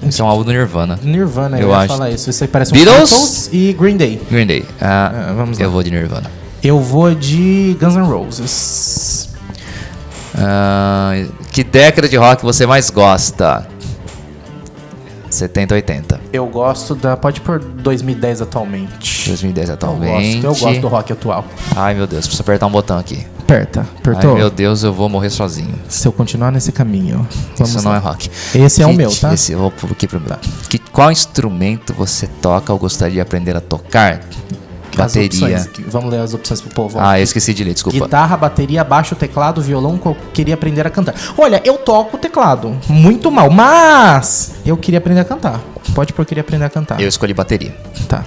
[0.07, 0.99] Isso é um álbum do Nirvana.
[1.01, 1.87] Nirvana, eu, Eu acho.
[1.87, 2.29] falar isso.
[2.29, 3.09] Isso aí parece um Beatles?
[3.09, 4.21] Beatles e Green Day.
[4.29, 4.65] Green Day.
[4.81, 5.65] Ah, Ah, vamos lá.
[5.65, 6.29] eu vou de Nirvana.
[6.63, 9.29] Eu vou de Guns N' Roses.
[10.35, 11.13] Ah,
[11.51, 13.67] que década de rock você mais gosta?
[15.29, 16.21] 70, 80.
[16.31, 17.17] Eu gosto da.
[17.17, 19.12] Pode pôr 2010 atualmente.
[19.29, 20.41] 2010 Eu atualmente.
[20.41, 21.45] gosto, eu gosto do rock atual.
[21.75, 23.25] Ai meu Deus, preciso apertar um botão aqui.
[23.39, 24.31] Aperta, apertou.
[24.31, 25.75] Ai meu Deus, eu vou morrer sozinho.
[25.89, 27.27] Se eu continuar nesse caminho.
[27.57, 27.97] Vamos Isso não lá.
[27.97, 28.29] é rock.
[28.55, 29.33] Esse é o Que- meu, tá?
[29.33, 30.19] Esse eu vou por aqui pra
[30.69, 34.21] que, Qual instrumento você toca ou gostaria de aprender a tocar?
[34.95, 35.25] Bateria.
[35.57, 35.69] opções.
[35.87, 36.99] Vamos ler as opções pro povo.
[37.01, 37.97] Ah, eu esqueci de ler, desculpa.
[37.99, 41.15] Guitarra, bateria, baixo, teclado, violão, que eu queria aprender a cantar.
[41.37, 45.59] Olha, eu toco teclado, muito mal, mas eu queria aprender a cantar.
[45.95, 47.01] Pode pôr, eu queria aprender a cantar.
[47.01, 47.75] Eu escolhi bateria.
[48.07, 48.23] Tá.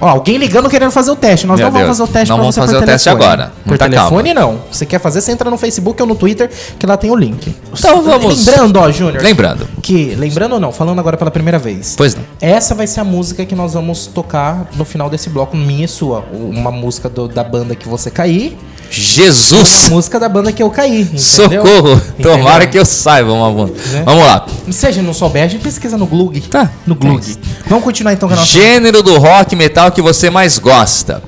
[0.00, 1.46] Ó, alguém ligando querendo fazer o teste.
[1.46, 1.98] Nós Meu não vamos Deus.
[1.98, 3.24] fazer o teste Não pra vamos você fazer por o teste telefone.
[3.32, 3.52] agora.
[3.62, 4.58] Por Muita telefone, não.
[4.70, 7.54] Você quer fazer, você entra no Facebook ou no Twitter, que lá tem o link.
[7.78, 9.22] Então vamos- Lembrando, ó, Júnior.
[9.22, 9.66] Lembrando.
[9.82, 11.94] Que, lembrando ou não, falando agora pela primeira vez.
[11.96, 12.22] Pois não.
[12.40, 15.88] Essa vai ser a música que nós vamos tocar no final desse bloco, minha e
[15.88, 16.24] sua.
[16.32, 18.56] Uma música do- da banda que você cair.
[19.00, 19.88] Jesus!
[19.90, 21.02] Música da banda que eu caí.
[21.02, 21.18] Entendeu?
[21.18, 21.92] Socorro!
[21.92, 22.36] Entendeu?
[22.36, 24.02] Tomara que eu saiba, uma Né?
[24.04, 24.46] Vamos lá.
[24.70, 26.40] Se a gente não souber, a gente pesquisa no Glug.
[26.42, 26.70] Tá.
[26.86, 27.36] No Glug.
[27.68, 28.50] Vamos continuar então com a nossa.
[28.50, 31.22] Gênero do rock metal que você mais gosta.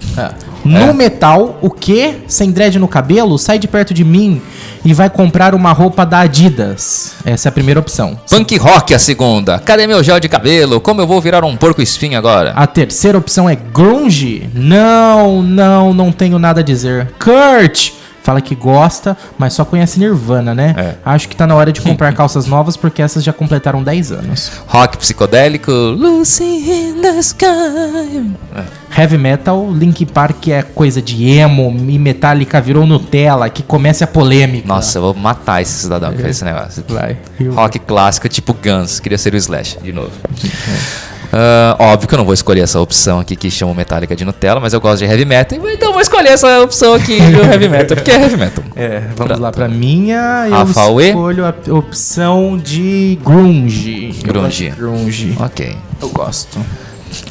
[0.69, 0.93] No É.
[0.93, 2.17] metal, o que?
[2.29, 4.41] Sem dread no cabelo, sai de perto de mim
[4.85, 7.15] e vai comprar uma roupa da Adidas.
[7.25, 8.19] Essa é a primeira opção.
[8.29, 9.59] Punk rock a segunda.
[9.59, 10.81] Cadê meu gel de cabelo?
[10.81, 12.53] Como eu vou virar um porco espinho agora?
[12.55, 14.49] A terceira opção é grunge.
[14.55, 17.13] Não, não, não tenho nada a dizer.
[17.19, 17.93] Kurt
[18.29, 20.75] fala que gosta, mas só conhece Nirvana, né?
[20.77, 20.95] É.
[21.03, 24.53] Acho que tá na hora de comprar calças novas porque essas já completaram 10 anos.
[24.67, 25.73] Rock psicodélico.
[25.73, 28.31] Lucy in the sky.
[28.95, 34.07] Heavy metal, Link Park é coisa de emo e Metallica virou Nutella, que comece a
[34.07, 34.69] polêmica.
[34.69, 36.85] Nossa, eu vou matar esse cidadão que fez esse negócio.
[36.87, 37.17] Vai.
[37.55, 39.01] Rock clássico tipo Guns.
[39.01, 40.11] Queria ser o Slash, de novo.
[41.33, 44.61] Ah, óbvio que eu não vou escolher essa opção aqui que chama Metallica de Nutella,
[44.61, 47.69] mas eu gosto de heavy metal, então eu vou escolher essa opção aqui do heavy
[47.69, 48.65] metal, porque é heavy metal.
[48.75, 50.47] É, vamos lá pra minha.
[50.47, 54.15] Eu Rafa escolho a opção de grunge.
[54.23, 54.71] Grunge.
[54.71, 55.37] grunge.
[55.39, 55.77] Ok.
[56.01, 56.59] Eu gosto.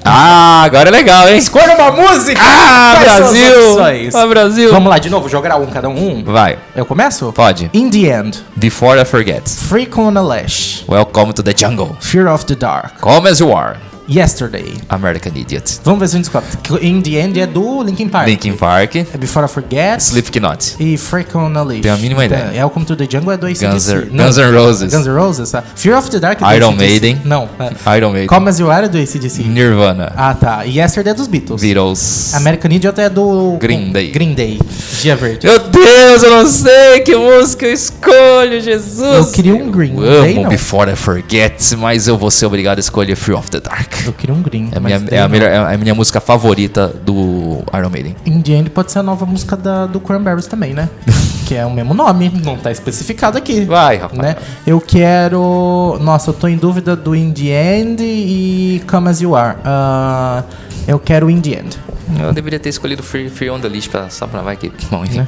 [0.03, 1.37] Ah, agora é legal, hein?
[1.37, 2.39] Escolha uma música!
[2.43, 4.11] Ah, Brasil!
[4.13, 4.71] Ah, Brasil!
[4.71, 6.23] Vamos lá, de novo, jogar um cada um?
[6.23, 7.31] Vai, Eu começo?
[7.33, 7.69] pode.
[7.73, 9.49] In the End, Before I Forget.
[9.49, 11.95] Freak on a Lash, Welcome to the jungle.
[11.99, 13.77] Fear of the Dark, Come as you are.
[14.09, 14.73] Yesterday.
[14.89, 15.79] American Idiot.
[15.83, 16.49] Vamos ver se a gente descobre.
[16.63, 18.27] Que In the End é do Linkin Park.
[18.27, 18.95] Linkin Park.
[18.95, 19.99] É Before I Forget.
[20.01, 20.75] Slipknot.
[20.79, 21.81] E Freak on a Leash.
[21.81, 22.51] Tenho a mínima ideia.
[22.53, 23.67] É, Welcome to the Jungle é do ACDC.
[23.67, 24.25] Guns, Não.
[24.25, 24.93] Guns N' Roses.
[24.93, 25.51] Guns N' Roses?
[25.75, 26.71] Fear of the Dark é do Iron.
[26.73, 27.21] Maiden.
[27.25, 27.49] Não.
[27.59, 27.97] É.
[27.97, 28.27] Iron Maiden.
[28.27, 29.43] Come As You Are é do ACDC.
[29.43, 30.13] Nirvana.
[30.15, 30.65] Ah, tá.
[30.65, 31.61] E Yesterday é dos Beatles.
[31.61, 32.33] Beatles.
[32.33, 33.57] American Idiot é do...
[33.59, 34.11] Green Day.
[34.11, 34.59] Green Day.
[35.01, 35.47] Dia Verde.
[35.47, 39.15] Meu Deus, eu não sei que música eu escolho, Jesus.
[39.15, 40.49] Eu queria um Green Eu Day, amo não.
[40.49, 43.96] Before I Forget, mas eu vou ser obrigado a escolher Fear of the Dark.
[44.05, 44.69] Eu queria um Green.
[44.71, 48.15] É minha, é a melhor, é a minha música favorita do Iron Maiden.
[48.25, 50.89] In the End pode ser a nova música da, do Cranberries também, né?
[51.45, 53.65] que é o mesmo nome, não tá especificado aqui.
[53.65, 54.19] Vai, rapaz.
[54.19, 54.35] Né?
[54.65, 55.97] Eu quero.
[56.01, 59.57] Nossa, eu tô em dúvida do In the End e Come As You Are.
[59.63, 60.43] Ah,
[60.87, 61.77] eu quero In the End.
[62.19, 64.71] Eu deveria ter escolhido Free, Free on the Leash pra, só pra vai que.
[64.89, 65.27] Bom, enfim.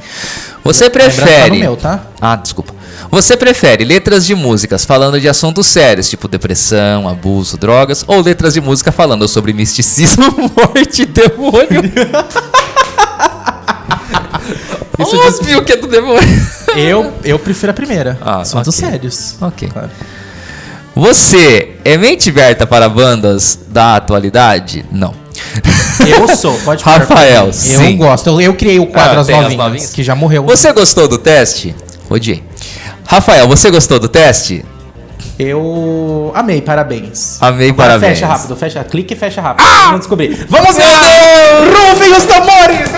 [0.64, 1.58] Você Lembra que tá prefere.
[1.58, 2.00] meu, tá?
[2.20, 2.72] Ah, desculpa.
[3.10, 8.54] Você prefere letras de músicas falando de assuntos sérios, tipo depressão, abuso, drogas, ou letras
[8.54, 10.24] de música falando sobre misticismo,
[10.56, 11.82] morte e demônio?
[14.98, 16.46] Isso Óbvio que é do demônio.
[16.76, 18.18] Eu, eu prefiro a primeira.
[18.20, 18.90] Ah, Assuntos ok.
[18.90, 19.36] sérios.
[19.40, 19.68] Ok.
[19.72, 19.90] Claro.
[20.94, 24.84] Você é mente aberta para bandas da atualidade?
[24.92, 25.14] Não.
[26.06, 26.98] Eu sou, pode falar.
[26.98, 27.96] Rafael, Eu sim.
[27.96, 28.28] gosto.
[28.28, 29.90] Eu, eu criei o quadro Ah, As novinhas, novinhas?
[29.90, 30.44] que já morreu.
[30.44, 31.74] Você gostou do teste?
[32.08, 32.42] Odiei.
[33.10, 34.64] Rafael, você gostou do teste?
[35.36, 37.38] Eu amei, parabéns.
[37.40, 38.20] Amei, Agora parabéns.
[38.20, 39.66] Fecha rápido, fecha, clique e fecha rápido.
[39.66, 40.46] Vamos descobrir.
[40.48, 40.84] Vamos lá!
[41.90, 42.88] Rufem os tambores!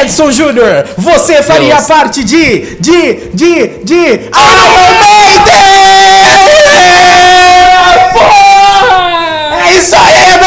[0.00, 1.86] Edson Júnior, você faria Deus.
[1.88, 2.76] parte de.
[2.76, 3.30] de.
[3.34, 3.66] de.
[3.82, 4.04] de.
[4.04, 5.58] Iron Maiden!
[9.66, 10.37] É isso aí,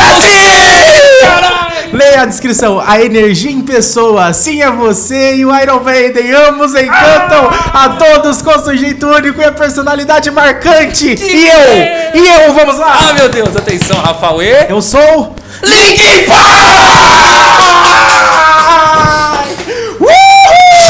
[2.21, 2.79] a descrição.
[2.79, 6.31] A energia em pessoa, sim é você e o Iron Maiden.
[6.33, 11.15] Ambos encantam a todos com sujeito único e a personalidade marcante.
[11.15, 12.97] E eu, e eu, vamos lá.
[13.09, 14.41] Ah, meu Deus, atenção, Rafael.
[14.69, 15.35] Eu sou.
[15.63, 16.25] Linkin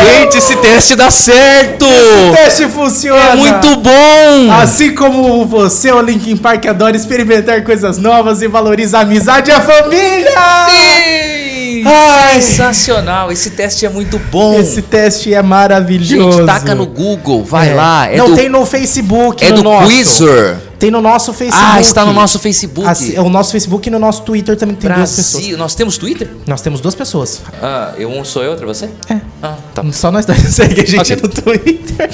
[0.05, 1.85] Gente, esse teste dá certo!
[1.85, 3.19] O teste funciona.
[3.31, 4.51] É muito bom!
[4.61, 9.53] Assim como você, o Linkin Park, adora experimentar coisas novas e valoriza a amizade e
[9.53, 10.31] a família!
[10.69, 11.83] Sim!
[11.85, 12.41] Ai.
[12.41, 14.59] Sensacional, esse teste é muito bom.
[14.59, 16.37] Esse teste é maravilhoso.
[16.37, 17.73] Gente, taca no Google, vai É.
[17.73, 18.07] lá.
[18.07, 19.87] É Não do, tem no Facebook, é no do nosso.
[19.87, 20.57] Quizzer.
[20.81, 21.63] Tem no nosso Facebook.
[21.73, 22.89] Ah, está no nosso Facebook.
[22.89, 25.43] Assim, o nosso Facebook e no nosso Twitter também tem duas pessoas.
[25.43, 26.27] Brasil, nós temos Twitter?
[26.47, 27.39] Nós temos duas pessoas.
[27.61, 28.89] Ah, eu um sou eu, outra você?
[29.07, 29.17] É.
[29.43, 29.83] Ah, tá.
[29.91, 31.17] Só nós dois segue a gente Ok.
[31.21, 32.09] no Twitter.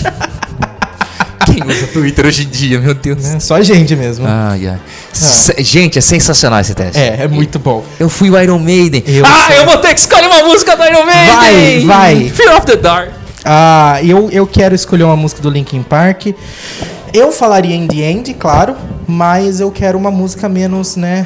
[1.46, 3.24] Quem usa Twitter hoje em dia, meu Deus?
[3.24, 4.26] É, Só a gente mesmo.
[4.28, 4.80] Ai, ai.
[5.14, 7.00] Se- Gente, é sensacional esse teste.
[7.00, 7.86] É, é muito bom.
[7.98, 9.02] Eu fui o Iron Maiden.
[9.08, 9.60] Eu ah, sei.
[9.60, 11.86] eu vou ter que escolher uma música do Iron Maiden!
[11.88, 12.30] Vai, vai.
[12.32, 13.12] Fear of the Dark.
[13.46, 16.28] Ah, eu, eu quero escolher uma música do Linkin Park.
[17.18, 18.76] Eu falaria In The End, claro,
[19.08, 21.26] mas eu quero uma música menos, né?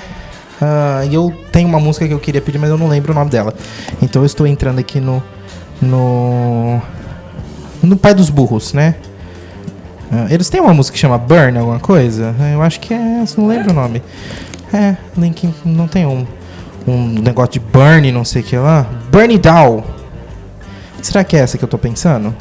[0.62, 3.16] Ah, E eu tenho uma música que eu queria pedir, mas eu não lembro o
[3.16, 3.54] nome dela.
[4.02, 5.22] Então eu estou entrando aqui no.
[5.82, 6.82] No.
[7.84, 8.96] No Pai dos Burros, né?
[10.10, 12.34] Ah, Eles têm uma música que chama Burn, alguma coisa?
[12.54, 14.02] Eu acho que é não lembro o nome.
[14.74, 14.96] É,
[15.66, 16.26] não tem um,
[16.88, 18.86] um negócio de Burn, não sei o que lá.
[19.12, 19.84] Burn Down.
[21.02, 22.34] Será que é essa que eu tô pensando?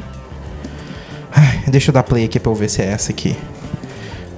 [1.31, 3.35] Ai, deixa eu dar play aqui pra eu ver se é essa aqui.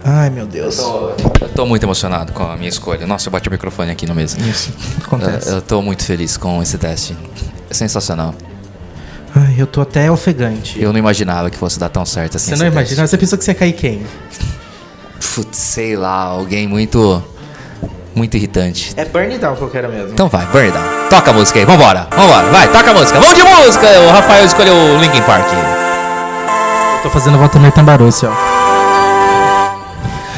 [0.05, 0.77] Ai, meu Deus.
[0.79, 3.07] Eu tô muito emocionado com a minha escolha.
[3.07, 4.43] Nossa, eu bati o microfone aqui no mesmo.
[4.45, 5.49] Isso, acontece.
[5.49, 7.15] Eu, eu tô muito feliz com esse teste.
[7.69, 8.35] É sensacional.
[9.33, 10.79] Ai, eu tô até ofegante.
[10.81, 12.51] Eu não imaginava que fosse dar tão certo assim.
[12.51, 12.77] Você não teste.
[12.77, 13.07] imagina?
[13.07, 14.05] Você pensou que você ia cair quem?
[15.33, 17.23] Putz, sei lá, alguém muito.
[18.13, 18.93] Muito irritante.
[18.95, 20.11] É Burn It Down que eu quero mesmo.
[20.11, 21.09] Então vai, Burn It Down.
[21.09, 23.19] Toca a música aí, vambora, vambora, vai, toca a música.
[23.19, 23.87] Vamos de música!
[24.07, 25.82] O Rafael escolheu o Linkin Park.
[27.03, 28.31] Tô fazendo Walter Tambarosse, ó.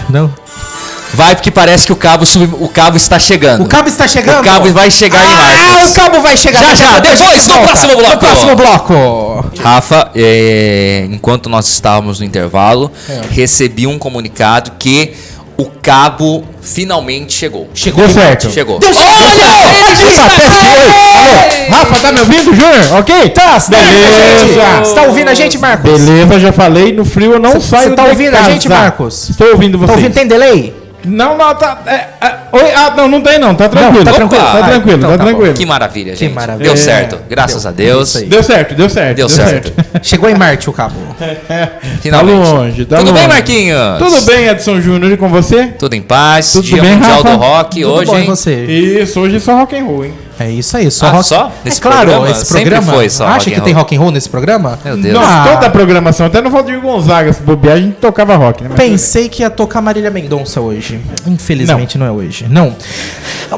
[0.09, 0.33] Não?
[1.13, 2.55] Vai, porque parece que o cabo, sub...
[2.59, 3.63] o cabo está chegando.
[3.63, 4.41] O cabo está chegando?
[4.41, 5.91] O cabo vai chegar em Ah, Marcos.
[5.91, 6.59] o cabo vai chegar.
[6.59, 7.67] Já, já, depois, no Volta.
[7.67, 8.11] próximo bloco.
[8.11, 9.45] No próximo bloco.
[9.63, 13.21] Rafa, é, enquanto nós estávamos no intervalo, É.
[13.29, 15.13] recebi um comunicado que
[15.57, 17.69] o cabo finalmente chegou.
[17.73, 18.49] Chegou certo.
[18.51, 18.79] Chegou.
[18.79, 20.35] Deu certo.
[20.35, 20.89] Teste, oi.
[21.15, 22.99] Alô, Rafa, tá me ouvindo, Júnior?
[22.99, 23.29] Ok?
[23.29, 24.45] Tá, você tá ouvindo a gente?
[24.47, 24.79] Beleza.
[24.83, 25.91] Você tá ouvindo a gente, Marcos?
[26.01, 28.51] Beleza, já falei, no frio eu não Cê- saio cê tá ouvindo a casa.
[28.51, 29.29] gente, Marcos?
[29.29, 29.97] Estou ouvindo Tá vocês.
[29.97, 30.13] ouvindo?
[30.13, 30.73] Tem delay?
[31.05, 31.81] Não, não, tá...
[31.85, 34.03] É, é, Oi, ah, não, não tem não, tá tranquilo.
[34.05, 34.43] tá tranquilo.
[34.43, 35.29] Tá tranquilo, então tá tá bom.
[35.31, 35.53] tranquilo.
[35.53, 36.33] Que maravilha, gente.
[36.33, 36.65] maravilha.
[36.65, 36.77] Deu É.
[36.77, 37.17] certo.
[37.29, 38.13] Graças a Deus.
[38.13, 39.15] Deu certo, deu certo.
[39.17, 39.73] Deu certo.
[40.01, 40.95] Chegou em Marte o cabo.
[41.19, 42.35] Tá Finalmente.
[42.37, 43.33] longe, tá Tudo bem, longe.
[43.35, 43.97] Marquinhos?
[43.99, 45.67] Tudo bem, Edson Júnior, e com você?
[45.79, 46.51] Tudo em paz.
[46.51, 47.29] Tudo Dia bem, Mundial Rafa?
[47.31, 48.25] do Rock Tudo hoje, bom, hein?
[48.25, 48.65] você?
[48.65, 50.13] Isso, hoje é só rock and roll, hein?
[50.37, 51.27] É isso aí, só Ah, rock.
[51.27, 51.49] só?
[51.63, 52.29] Nesse é claro, programa?
[52.29, 52.91] esse Sempre programa.
[52.93, 54.77] foi só Acha que tem rock and roll nesse programa?
[54.83, 55.13] Meu Deus.
[55.13, 55.47] Não, Ah.
[55.53, 58.69] toda a programação, até no Valdir Gonzaga, se bobear, a gente tocava rock, né?
[58.75, 60.99] Pensei que ia tocar Marília Mendonça hoje.
[61.25, 62.44] Infelizmente não, é hoje.
[62.49, 62.75] Não.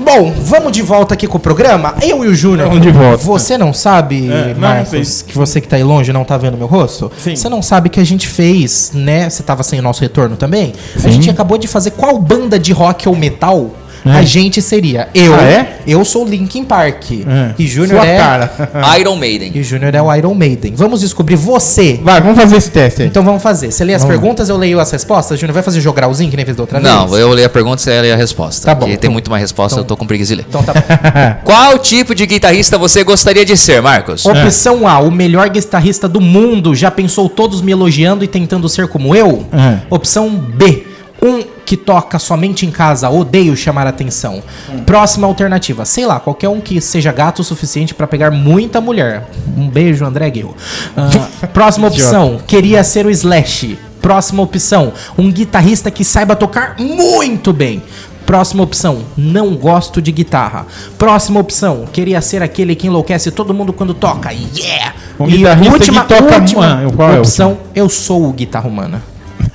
[0.01, 1.95] Bom, vamos de volta aqui com o programa.
[2.01, 2.67] Eu e o Júnior.
[2.67, 3.17] Vamos de volta.
[3.23, 5.27] Você não sabe, É, não, Marcos, sei.
[5.27, 7.11] que você que tá aí longe não tá vendo meu rosto?
[7.17, 7.35] Sim.
[7.35, 9.29] Você não sabe que a gente fez, né?
[9.29, 10.73] Você tava sem o nosso retorno também?
[10.95, 11.11] A Sim.
[11.11, 13.71] gente acabou de fazer qual banda de rock ou metal
[14.05, 14.11] É.
[14.11, 15.09] a gente seria?
[15.13, 15.33] Eu.
[15.35, 15.77] Ah, é?
[15.85, 17.11] Eu sou o Linkin Park.
[17.11, 17.53] É.
[17.57, 18.17] E Júnior é.
[18.17, 18.51] cara.
[18.99, 19.51] Iron Maiden.
[19.53, 20.73] E Júnior é o Iron Maiden.
[20.75, 21.99] Vamos descobrir você.
[22.03, 23.07] Vai, vamos fazer esse teste aí.
[23.07, 23.71] Então vamos fazer.
[23.71, 24.17] Você lê as Vamos.
[24.17, 25.39] perguntas, eu leio as respostas?
[25.39, 27.21] Júnior, vai fazer jogralzinho que nem fez da outra Não, vez?
[27.21, 28.65] eu leio a pergunta e você lê a resposta.
[28.65, 30.45] Tá bom, Porque tem então- muito mais resposta, eu tô com preguiça de ler.
[30.47, 30.81] Então tá bom.
[31.43, 34.25] Qual tipo de guitarrista você gostaria de ser, Marcos?
[34.25, 36.75] Opção A, o melhor guitarrista do mundo.
[36.75, 39.45] Já pensou todos me elogiando e tentando ser como eu?
[39.53, 39.77] É.
[39.89, 40.85] Opção B,
[41.21, 44.41] um que toca somente em casa, odeio chamar atenção.
[44.85, 49.29] Próxima alternativa, sei lá, qualquer um que seja gato o suficiente pra pegar muita mulher.
[49.57, 50.55] Um beijo, André Guerro.
[50.95, 51.09] Ah,
[51.51, 53.77] próxima opção, queria ser o Slash.
[54.01, 57.83] Próxima opção, um guitarrista que saiba tocar muito bem.
[58.25, 60.65] Próxima opção, não gosto de guitarra.
[60.97, 64.31] Próxima opção, queria ser aquele que enlouquece todo mundo quando toca.
[64.31, 64.93] Yeah!
[65.19, 69.01] Um guitarrista que toca- última Ah, é opção, eu sou o guitarra humana.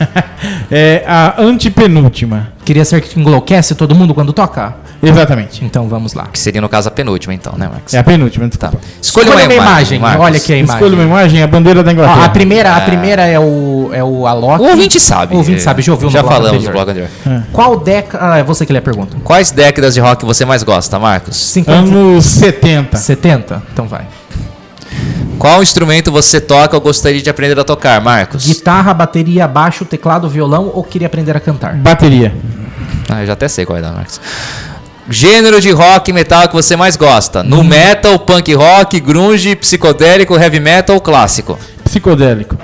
[0.75, 2.49] É a antepenúltima.
[2.65, 4.75] Queria ser que enlouquece todo mundo quando toca?
[5.03, 5.65] Exatamente.
[5.65, 6.29] Então vamos lá.
[6.33, 7.93] Que seria, no caso, a penúltima, então, né, Marcos?
[7.93, 8.73] É a penúltima, Tá.
[9.01, 10.25] Escolha, Escolha uma, imagem, Marcos.
[10.25, 10.75] Olha aqui a imagem.
[10.77, 12.25] Escolha uma imagem, a bandeira da Ó, Inglaterra.
[12.25, 14.63] a primeira, a primeira é o é o Alok.
[14.63, 15.35] O ouvinte sabe.
[15.35, 16.85] O ouvinte sabe, já ouviu Já no bloco falamos no anterior.
[16.85, 16.91] bloco
[17.27, 17.47] anterior.
[17.53, 18.33] Qual década...
[18.33, 19.17] Ah, é você que lê a pergunta.
[19.23, 21.37] Quais décadas de rock você mais gosta, Marcos?
[21.37, 21.79] 50...
[21.79, 22.97] Anos 70.
[22.97, 23.63] 70?
[23.73, 24.07] Então vai.
[25.43, 28.47] Qual instrumento você toca ou gostaria de aprender a tocar, Marcos?
[28.47, 31.75] Guitarra, bateria, baixo, teclado, violão ou queria aprender a cantar?
[31.75, 32.33] Bateria.
[33.09, 34.21] Ah, eu já até sei qual é da Marcos.
[35.11, 37.41] Gênero de rock e metal que você mais gosta?
[37.41, 37.49] Hum.
[37.49, 41.59] No metal, punk rock, grunge, psicodélico, heavy metal ou clássico?
[41.83, 42.57] Psicodélico.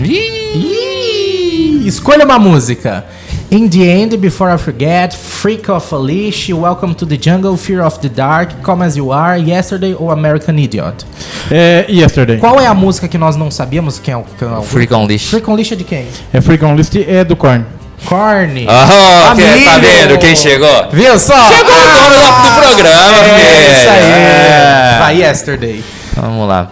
[0.00, 3.04] Ih, Escolha uma música.
[3.52, 7.82] In the End, Before I Forget, Freak of a Leash, Welcome to the Jungle, Fear
[7.82, 11.04] of the Dark, Come As You Are, Yesterday ou American Idiot.
[11.50, 12.38] É Yesterday.
[12.38, 14.24] Qual é a música que nós não sabíamos quem é o...
[14.38, 15.26] Quem é o Freak on Leash.
[15.28, 16.06] Freak on Leash é de quem?
[16.32, 17.66] É Freak on List, é do Korn.
[18.06, 18.66] Korn.
[18.66, 19.86] Oh, que- tá Amigo!
[19.86, 20.88] vendo quem chegou?
[20.90, 21.34] Viu só?
[21.48, 24.00] Chegou o dono do, do programa, É isso aí.
[24.00, 24.98] filho.
[24.98, 25.84] Vai, Yesterday.
[26.16, 26.70] Vamos lá.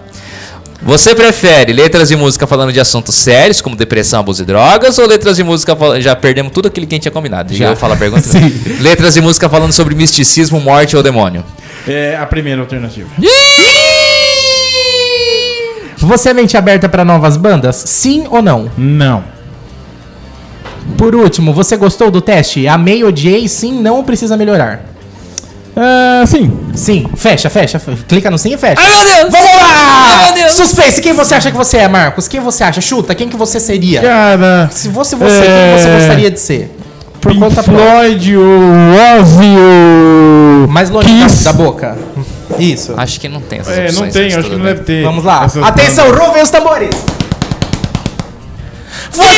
[0.83, 5.07] Você prefere letras de música falando de assuntos sérios, como depressão, abuso e drogas, ou
[5.07, 6.01] letras de música falando.
[6.01, 7.55] Já perdemos tudo aquilo que a gente tinha combinado.
[7.55, 8.23] Já eu falo a pergunta.
[8.27, 8.51] Sim.
[8.81, 11.45] letras de música falando sobre misticismo, morte ou demônio.
[11.87, 13.09] É a primeira alternativa.
[15.99, 17.77] Você é mente aberta para novas bandas?
[17.77, 18.71] Sim ou não?
[18.77, 19.23] Não.
[20.97, 22.66] Por último, você gostou do teste?
[22.66, 24.83] Amei, odiei, sim, não precisa melhorar.
[25.77, 26.51] Ah, sim.
[26.75, 27.79] Sim, fecha, fecha.
[27.79, 28.81] fe- Clica no sim e fecha.
[28.81, 29.33] Ai, meu Deus!
[29.33, 30.07] Vamos lá!
[30.09, 30.53] Ai, meu Deus!
[30.55, 32.27] Suspense, quem você acha que você é, Marcos?
[32.29, 32.81] Quem você acha?
[32.81, 34.01] Chuta, quem que você seria?
[34.03, 34.69] Cara.
[34.73, 35.75] Se você, você, É.
[35.75, 36.77] quem você gostaria de ser?
[37.21, 37.63] Por Pink conta.
[37.63, 40.67] Floyd, o Ozzy, o.
[40.69, 41.45] Mais longe da, Kiss.
[41.45, 41.97] da boca.
[42.59, 42.95] Isso.
[42.97, 44.67] Acho que não tem essas É, não tem, acho que não bem.
[44.75, 45.05] deve ter.
[45.05, 45.45] Vamos lá.
[45.45, 46.91] essas Atenção, ruvem os tambores.
[49.13, 49.35] Você é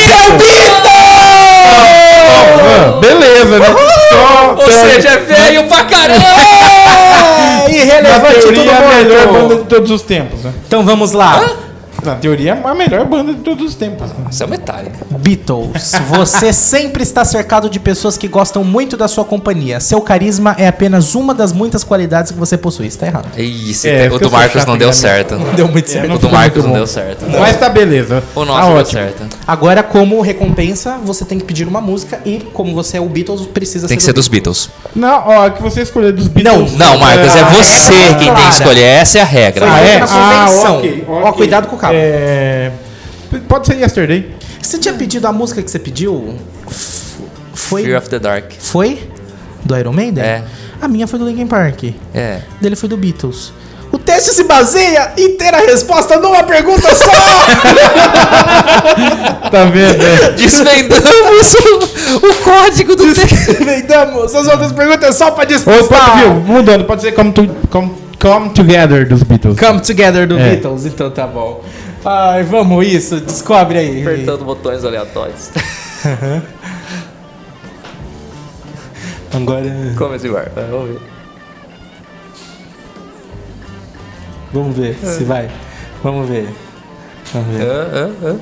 [2.99, 3.75] beleza, né?
[4.11, 6.23] Só Ou seja, é velho pra caramba!
[7.63, 10.53] É na irrelevante tudo teoria, a melhor banda de todos os tempos, né?
[10.67, 11.41] Então vamos lá.
[12.05, 14.09] Na teoria, a melhor banda de todos os tempos.
[14.09, 14.25] né?
[14.31, 14.97] Isso é Metallica.
[15.09, 19.79] Beatles, você sempre está cercado de pessoas que gostam muito da sua companhia.
[19.79, 22.87] Seu carisma é apenas uma das muitas qualidades que você possui.
[22.87, 23.27] Está errado.
[23.35, 25.35] É, o porque do eu sou Marcos não deu certo.
[25.35, 26.07] Não deu muito certo.
[26.07, 27.25] não O do Marcos não deu certo.
[27.39, 28.23] Mas tá beleza.
[28.35, 29.01] O nosso tá deu ótimo.
[29.01, 29.37] certo.
[29.47, 33.41] Agora, como recompensa, você tem que pedir uma música e, como você é o Beatles,
[33.47, 34.69] precisa Tem que do ser dos Beatles.
[34.95, 36.73] Não, ó, que você escolher dos Beatles.
[36.73, 38.83] Não, Marcos, é Ah, você é quem tem que escolher.
[38.83, 39.65] Essa é a regra.
[39.69, 39.99] Ah, é?
[40.07, 41.92] Ah, ok, Ó, cuidado com o cabo.
[41.93, 42.71] É...
[43.47, 44.35] Pode ser Yesterday.
[44.61, 46.35] Você tinha pedido a música que você pediu?
[47.53, 47.83] Foi?
[47.83, 48.51] Fear of the Dark.
[48.59, 49.09] Foi?
[49.63, 50.23] Do Iron Maiden?
[50.23, 50.43] É.
[50.81, 51.83] A minha foi do Linkin Park.
[52.13, 52.41] É.
[52.61, 53.53] Dele foi do Beatles.
[53.91, 57.05] O teste se baseia em ter a resposta numa pergunta só!
[59.51, 60.03] Tá vendo?
[60.03, 60.31] É.
[60.31, 63.63] Desvendamos o, o código do texto.
[63.63, 64.33] Vendamos!
[64.33, 66.09] As outras perguntas é só pra Ou disputar!
[66.09, 69.59] pode, viu, mudando, pode ser Come, to, come, come Together dos Beatles.
[69.59, 70.51] Come Together do É.
[70.51, 71.63] Beatles, então tá bom.
[72.05, 74.01] Ai, vamos isso, descobre aí.
[74.01, 75.51] Apertando botões aleatórios.
[79.33, 79.63] Agora.
[79.97, 80.45] Começa igual.
[80.55, 80.99] Vamos ver.
[84.53, 85.49] Vamos ver se vai.
[86.03, 86.47] Vamos ver.
[87.33, 87.67] Vamos ver.
[87.67, 88.35] Ah, ah, ah.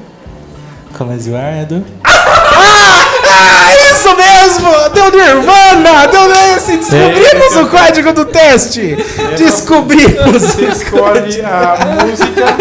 [0.98, 1.86] Come as you are, Edu.
[2.04, 2.11] Ah,
[4.12, 4.90] isso mesmo!
[4.94, 6.08] Deu Nirvana!
[6.08, 6.78] Deu esse!
[6.78, 8.98] Descobrimos o código do teste!
[9.38, 10.42] Descobrimos!
[10.42, 12.58] Você escolhe a música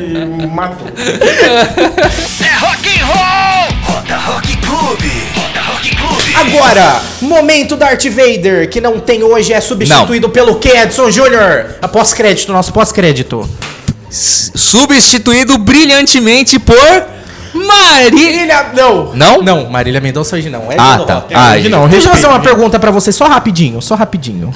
[0.00, 0.88] e matou.
[2.40, 3.68] É rock and roll!
[3.84, 5.12] Roda Rock Clube!
[5.34, 6.34] Roda Rock Clube!
[6.34, 11.76] Agora, momento Darth Vader, que não tem hoje, é substituído pelo que, Edson Júnior?
[11.80, 13.48] A pós-crédito, nosso pós-crédito.
[14.10, 16.76] Substituído brilhantemente por.
[17.54, 18.70] Marília.
[18.74, 19.14] Não!
[19.14, 19.42] Não?
[19.42, 20.70] Não, Marília Mendonça hoje não.
[20.70, 21.14] É Ah, tá.
[21.16, 21.34] rock.
[21.34, 21.88] Ah, Hoje não.
[21.88, 24.52] Deixa eu fazer uma pergunta pra você, só rapidinho, só rapidinho.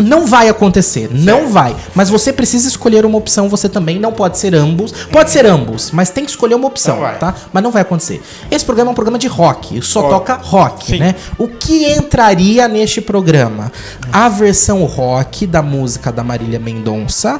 [0.00, 1.74] Não vai acontecer, não vai.
[1.94, 4.92] Mas você precisa escolher uma opção, você também não pode ser ambos.
[5.12, 7.34] Pode ser ambos, mas tem que escolher uma opção, tá?
[7.52, 8.20] Mas não vai acontecer.
[8.50, 10.12] Esse programa é um programa de rock, só Rock.
[10.12, 10.98] toca rock, Sim.
[10.98, 11.14] né?
[11.38, 13.70] O que entraria neste programa?
[14.12, 17.38] A versão rock da música da Marília Mendonça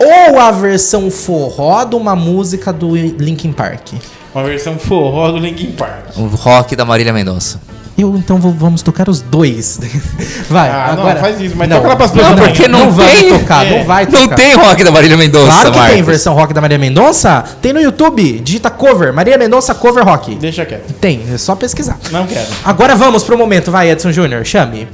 [0.00, 3.92] ou a versão forró de uma música do Linkin Park?
[4.34, 6.16] Uma versão forró do Linkin Park.
[6.16, 7.60] O rock da Marília Mendonça.
[7.98, 9.78] Eu então vou- vamos tocar os dois.
[10.48, 11.20] Vai, Ah, não, agora.
[11.20, 12.40] faz isso, mas toca lá pras Não, pessoas.
[12.48, 13.38] porque não, vai tem.
[13.38, 14.20] tocar, não vai tocar.
[14.20, 16.06] Não tem rock da Marília Mendonça, Claro que tem Marcos.
[16.06, 17.44] versão rock da Maria Mendonça.
[17.60, 20.34] Tem no YouTube, digita cover, Maria Mendonça cover rock.
[20.36, 20.94] Deixa quieto.
[20.94, 21.98] Tem, é só pesquisar.
[22.10, 22.46] Não quero.
[22.64, 24.88] Agora vamos pro momento, vai Edson Júnior, chame.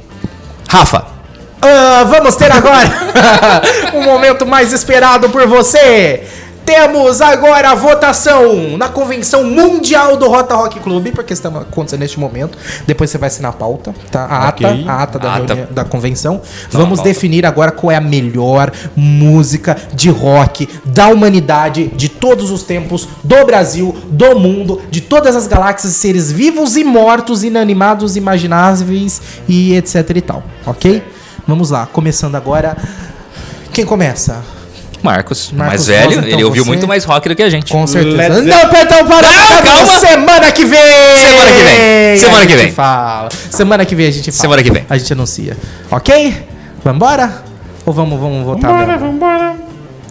[0.67, 1.16] Rafa.
[1.61, 2.87] Ah, vamos ter agora
[3.93, 6.23] o momento mais esperado por você.
[6.63, 12.19] Temos agora a votação na convenção mundial do Rota Rock Clube, porque estamos acontecendo neste
[12.19, 12.57] momento.
[12.85, 14.25] Depois você vai assinar a pauta, tá?
[14.29, 14.67] A Ok.
[14.67, 15.45] ata, a ata da, Ata.
[15.53, 16.41] reunião- da convenção.
[16.69, 17.03] Vamos pauta.
[17.09, 23.07] definir agora qual é a melhor música de rock da humanidade, de todos os tempos,
[23.23, 29.73] do Brasil, do mundo, de todas as galáxias, seres vivos e mortos, inanimados, imagináveis e
[29.73, 31.01] etc e tal, ok?
[31.47, 32.75] Vamos lá, começando agora.
[33.73, 34.43] Quem começa?
[35.03, 37.49] Marcos, Marcos mais velho, Rosa, então, ele ouviu você- muito mais rock do que a
[37.49, 37.71] gente.
[37.71, 38.17] Com certeza.
[38.17, 39.27] Let's- Não, perdão, para!
[39.61, 39.99] calma.
[39.99, 40.79] Semana que vem!
[41.19, 42.17] Semana que vem.
[42.17, 42.71] Semana A que gente vem.
[42.73, 43.29] Fala.
[43.51, 44.41] Semana que vem a gente fala.
[44.41, 44.85] Semana que vem.
[44.89, 45.55] A gente anuncia.
[45.91, 46.47] Ok?
[46.83, 47.43] Vambora?
[47.85, 49.11] Ou vamos, vamos votar Vambora, mesmo?
[49.11, 49.55] vambora.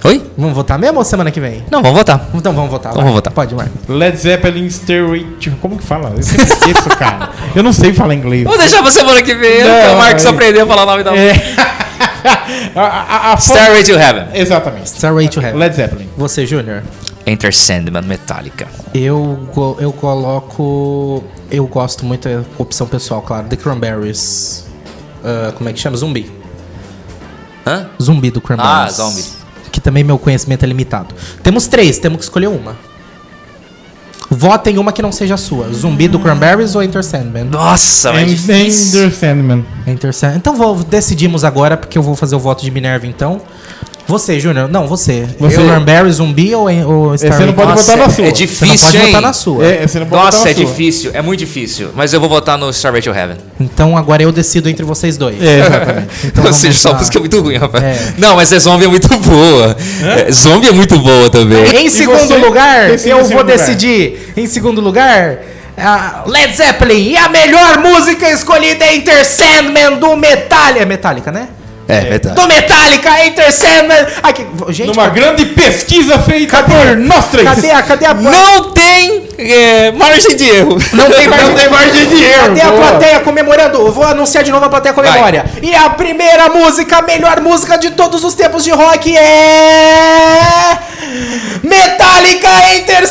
[0.06, 0.22] Oi?
[0.36, 1.64] Vamos votar mesmo ou semana que vem?
[1.70, 2.28] Não, vamos votar.
[2.34, 2.92] Então vamos votar.
[2.92, 3.32] Então vamos votar.
[3.32, 3.72] Pode, Marco.
[3.88, 5.50] Led Zeppelin Stairway to...
[5.60, 6.12] Como que fala?
[6.16, 7.30] Eu sempre esqueço, cara.
[7.54, 8.44] Eu não sei falar inglês.
[8.44, 11.02] Vou deixar pra semana que vem, Não, o Marcos aí- aprendeu a falar o nome
[11.02, 11.32] da É.
[12.74, 14.26] a, a, a fo- Stairway to Heaven.
[14.34, 14.86] Exatamente.
[14.86, 15.58] Starway to Heaven.
[15.58, 16.08] Led Zeppelin.
[16.16, 16.82] Você, Júnior?
[17.26, 18.68] Enter Sandman Metallica.
[18.94, 19.48] Eu,
[19.80, 21.24] eu coloco.
[21.50, 23.46] Eu gosto muito, é opção pessoal, claro.
[23.48, 24.64] The Cranberries.
[25.24, 25.96] Ah, como é que chama?
[25.96, 26.30] Zumbi.
[27.66, 27.88] Hã?
[28.00, 28.72] Zumbi do Cranberries.
[28.72, 29.24] Ah, Zombie.
[29.86, 31.14] Também meu conhecimento é limitado.
[31.44, 32.76] Temos três, temos que escolher uma.
[34.28, 35.72] Vota em uma que não seja a sua.
[35.72, 37.44] Zumbi do Cranberries ou Enter Sandman?
[37.44, 38.98] Nossa, mas And difícil.
[38.98, 39.64] Ender Sandman.
[39.86, 40.38] Enter Sandman.
[40.38, 43.40] Então vou, decidimos agora, porque eu vou fazer o voto de Minerva então.
[44.08, 44.68] Você, Júnior.
[44.68, 45.26] Não, você.
[45.38, 45.56] Você.
[45.60, 48.24] Eu, Cranberries, Zumbi ou, ou Você não pode Nossa, votar na é- sua.
[48.24, 49.06] é Você difícil, não pode hein?
[49.06, 49.66] votar na sua.
[49.66, 50.70] É, você não pode Nossa, votar é na sua.
[50.70, 51.90] difícil, é muito difícil.
[51.94, 53.36] Mas eu vou votar no Starway to Heaven.
[53.60, 55.42] Então agora eu decido entre vocês dois.
[55.42, 56.08] É, exatamente.
[56.24, 56.98] Então Ou vamos seja, só lá.
[56.98, 57.82] música é muito ruim, rapaz.
[57.84, 58.12] É.
[58.16, 59.76] Não, mas é zombie é muito boa.
[60.26, 61.64] É, zombie é muito boa também.
[61.84, 62.36] Em segundo você?
[62.36, 63.44] lugar, eu em vou segundo lugar.
[63.44, 64.32] decidir.
[64.36, 65.38] Em segundo lugar,
[65.76, 67.10] a Led Zeppelin.
[67.10, 70.80] E a melhor música escolhida é Enter Sandman do Metallica.
[70.80, 71.48] É Metallica, né?
[71.88, 72.34] É, verdade.
[72.34, 74.06] Do Metallica, Enter Sandman.
[74.22, 76.74] Aqui, gente, Numa cadê, grande pesquisa feita Cadê?
[76.74, 77.48] por nós três.
[77.48, 80.78] cadê a, cadê a Não tem é, margem de erro.
[80.92, 82.80] Não tem margem, Não tem margem de erro, Cadê a boa.
[82.88, 83.78] plateia comemorando?
[83.78, 85.44] Eu vou anunciar de novo a plateia comemora.
[85.62, 90.78] E a primeira música, a melhor música de todos os tempos de rock é.
[91.62, 93.06] Metallica Enter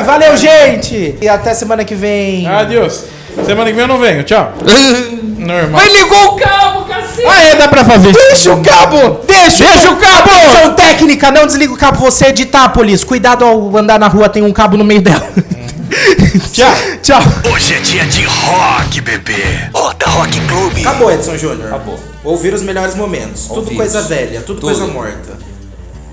[0.00, 1.14] Bem, valeu, gente!
[1.20, 2.46] E até semana que vem.
[2.46, 3.04] Adeus.
[3.44, 4.22] Semana que vem eu não venho.
[4.24, 4.52] Tchau.
[5.38, 5.70] Normal.
[5.72, 7.26] Mas ligou o cabo, cacete!
[7.28, 8.12] Ah, é, dá pra fazer.
[8.12, 9.20] Deixa o cabo!
[9.26, 10.30] Deixa, deixa o cabo!
[10.62, 11.98] São técnica, não desliga o cabo.
[11.98, 13.04] Você é de Itápolis.
[13.04, 15.28] Cuidado ao andar na rua, tem um cabo no meio dela.
[16.52, 16.72] Tchau.
[17.02, 17.20] Tchau.
[17.52, 19.68] Hoje é dia de rock, bebê.
[19.74, 20.80] Roda Rock Clube.
[20.80, 21.68] Acabou, Edson Júnior.
[21.68, 21.98] Acabou.
[22.24, 23.42] Ouvir os melhores momentos.
[23.46, 23.76] Tudo Ouvimos.
[23.76, 24.72] coisa velha, tudo, Tudo.
[24.72, 25.49] coisa morta.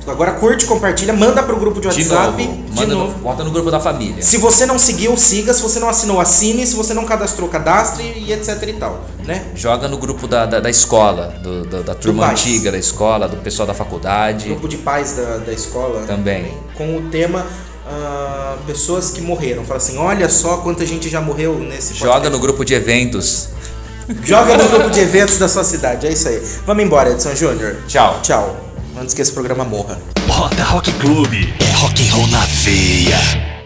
[0.08, 2.38] Agora curte, compartilha, manda pro grupo de WhatsApp.
[2.38, 3.12] De novo, de manda novo.
[3.12, 4.24] No, bota no grupo da família.
[4.24, 5.54] Se você não seguiu, siga.
[5.54, 6.65] Se você não assinou, assine.
[6.65, 9.46] Se você não cadastrou, cadastre e etc e tal, né?
[9.54, 13.38] Joga no grupo da, da, da escola, do, do, da turma antiga da escola, do
[13.38, 14.46] pessoal da faculdade.
[14.50, 16.04] Grupo de pais da, da escola.
[16.08, 16.54] Também.
[16.76, 17.46] Com o tema
[17.88, 19.63] Uh, pessoas que morreram.
[19.63, 22.04] Fala assim, olha só quanta gente já morreu nesse podcast.
[22.04, 23.48] Joga no grupo de eventos.
[24.23, 26.42] Joga no grupo de eventos da sua cidade, é isso aí.
[26.65, 27.77] Vamos embora, Edson Júnior.
[27.88, 28.19] Tchau.
[28.21, 28.67] Tchau
[29.00, 30.00] antes que esse programa morra.
[30.27, 33.56] Roda Rock Clube é rock and roll na veia.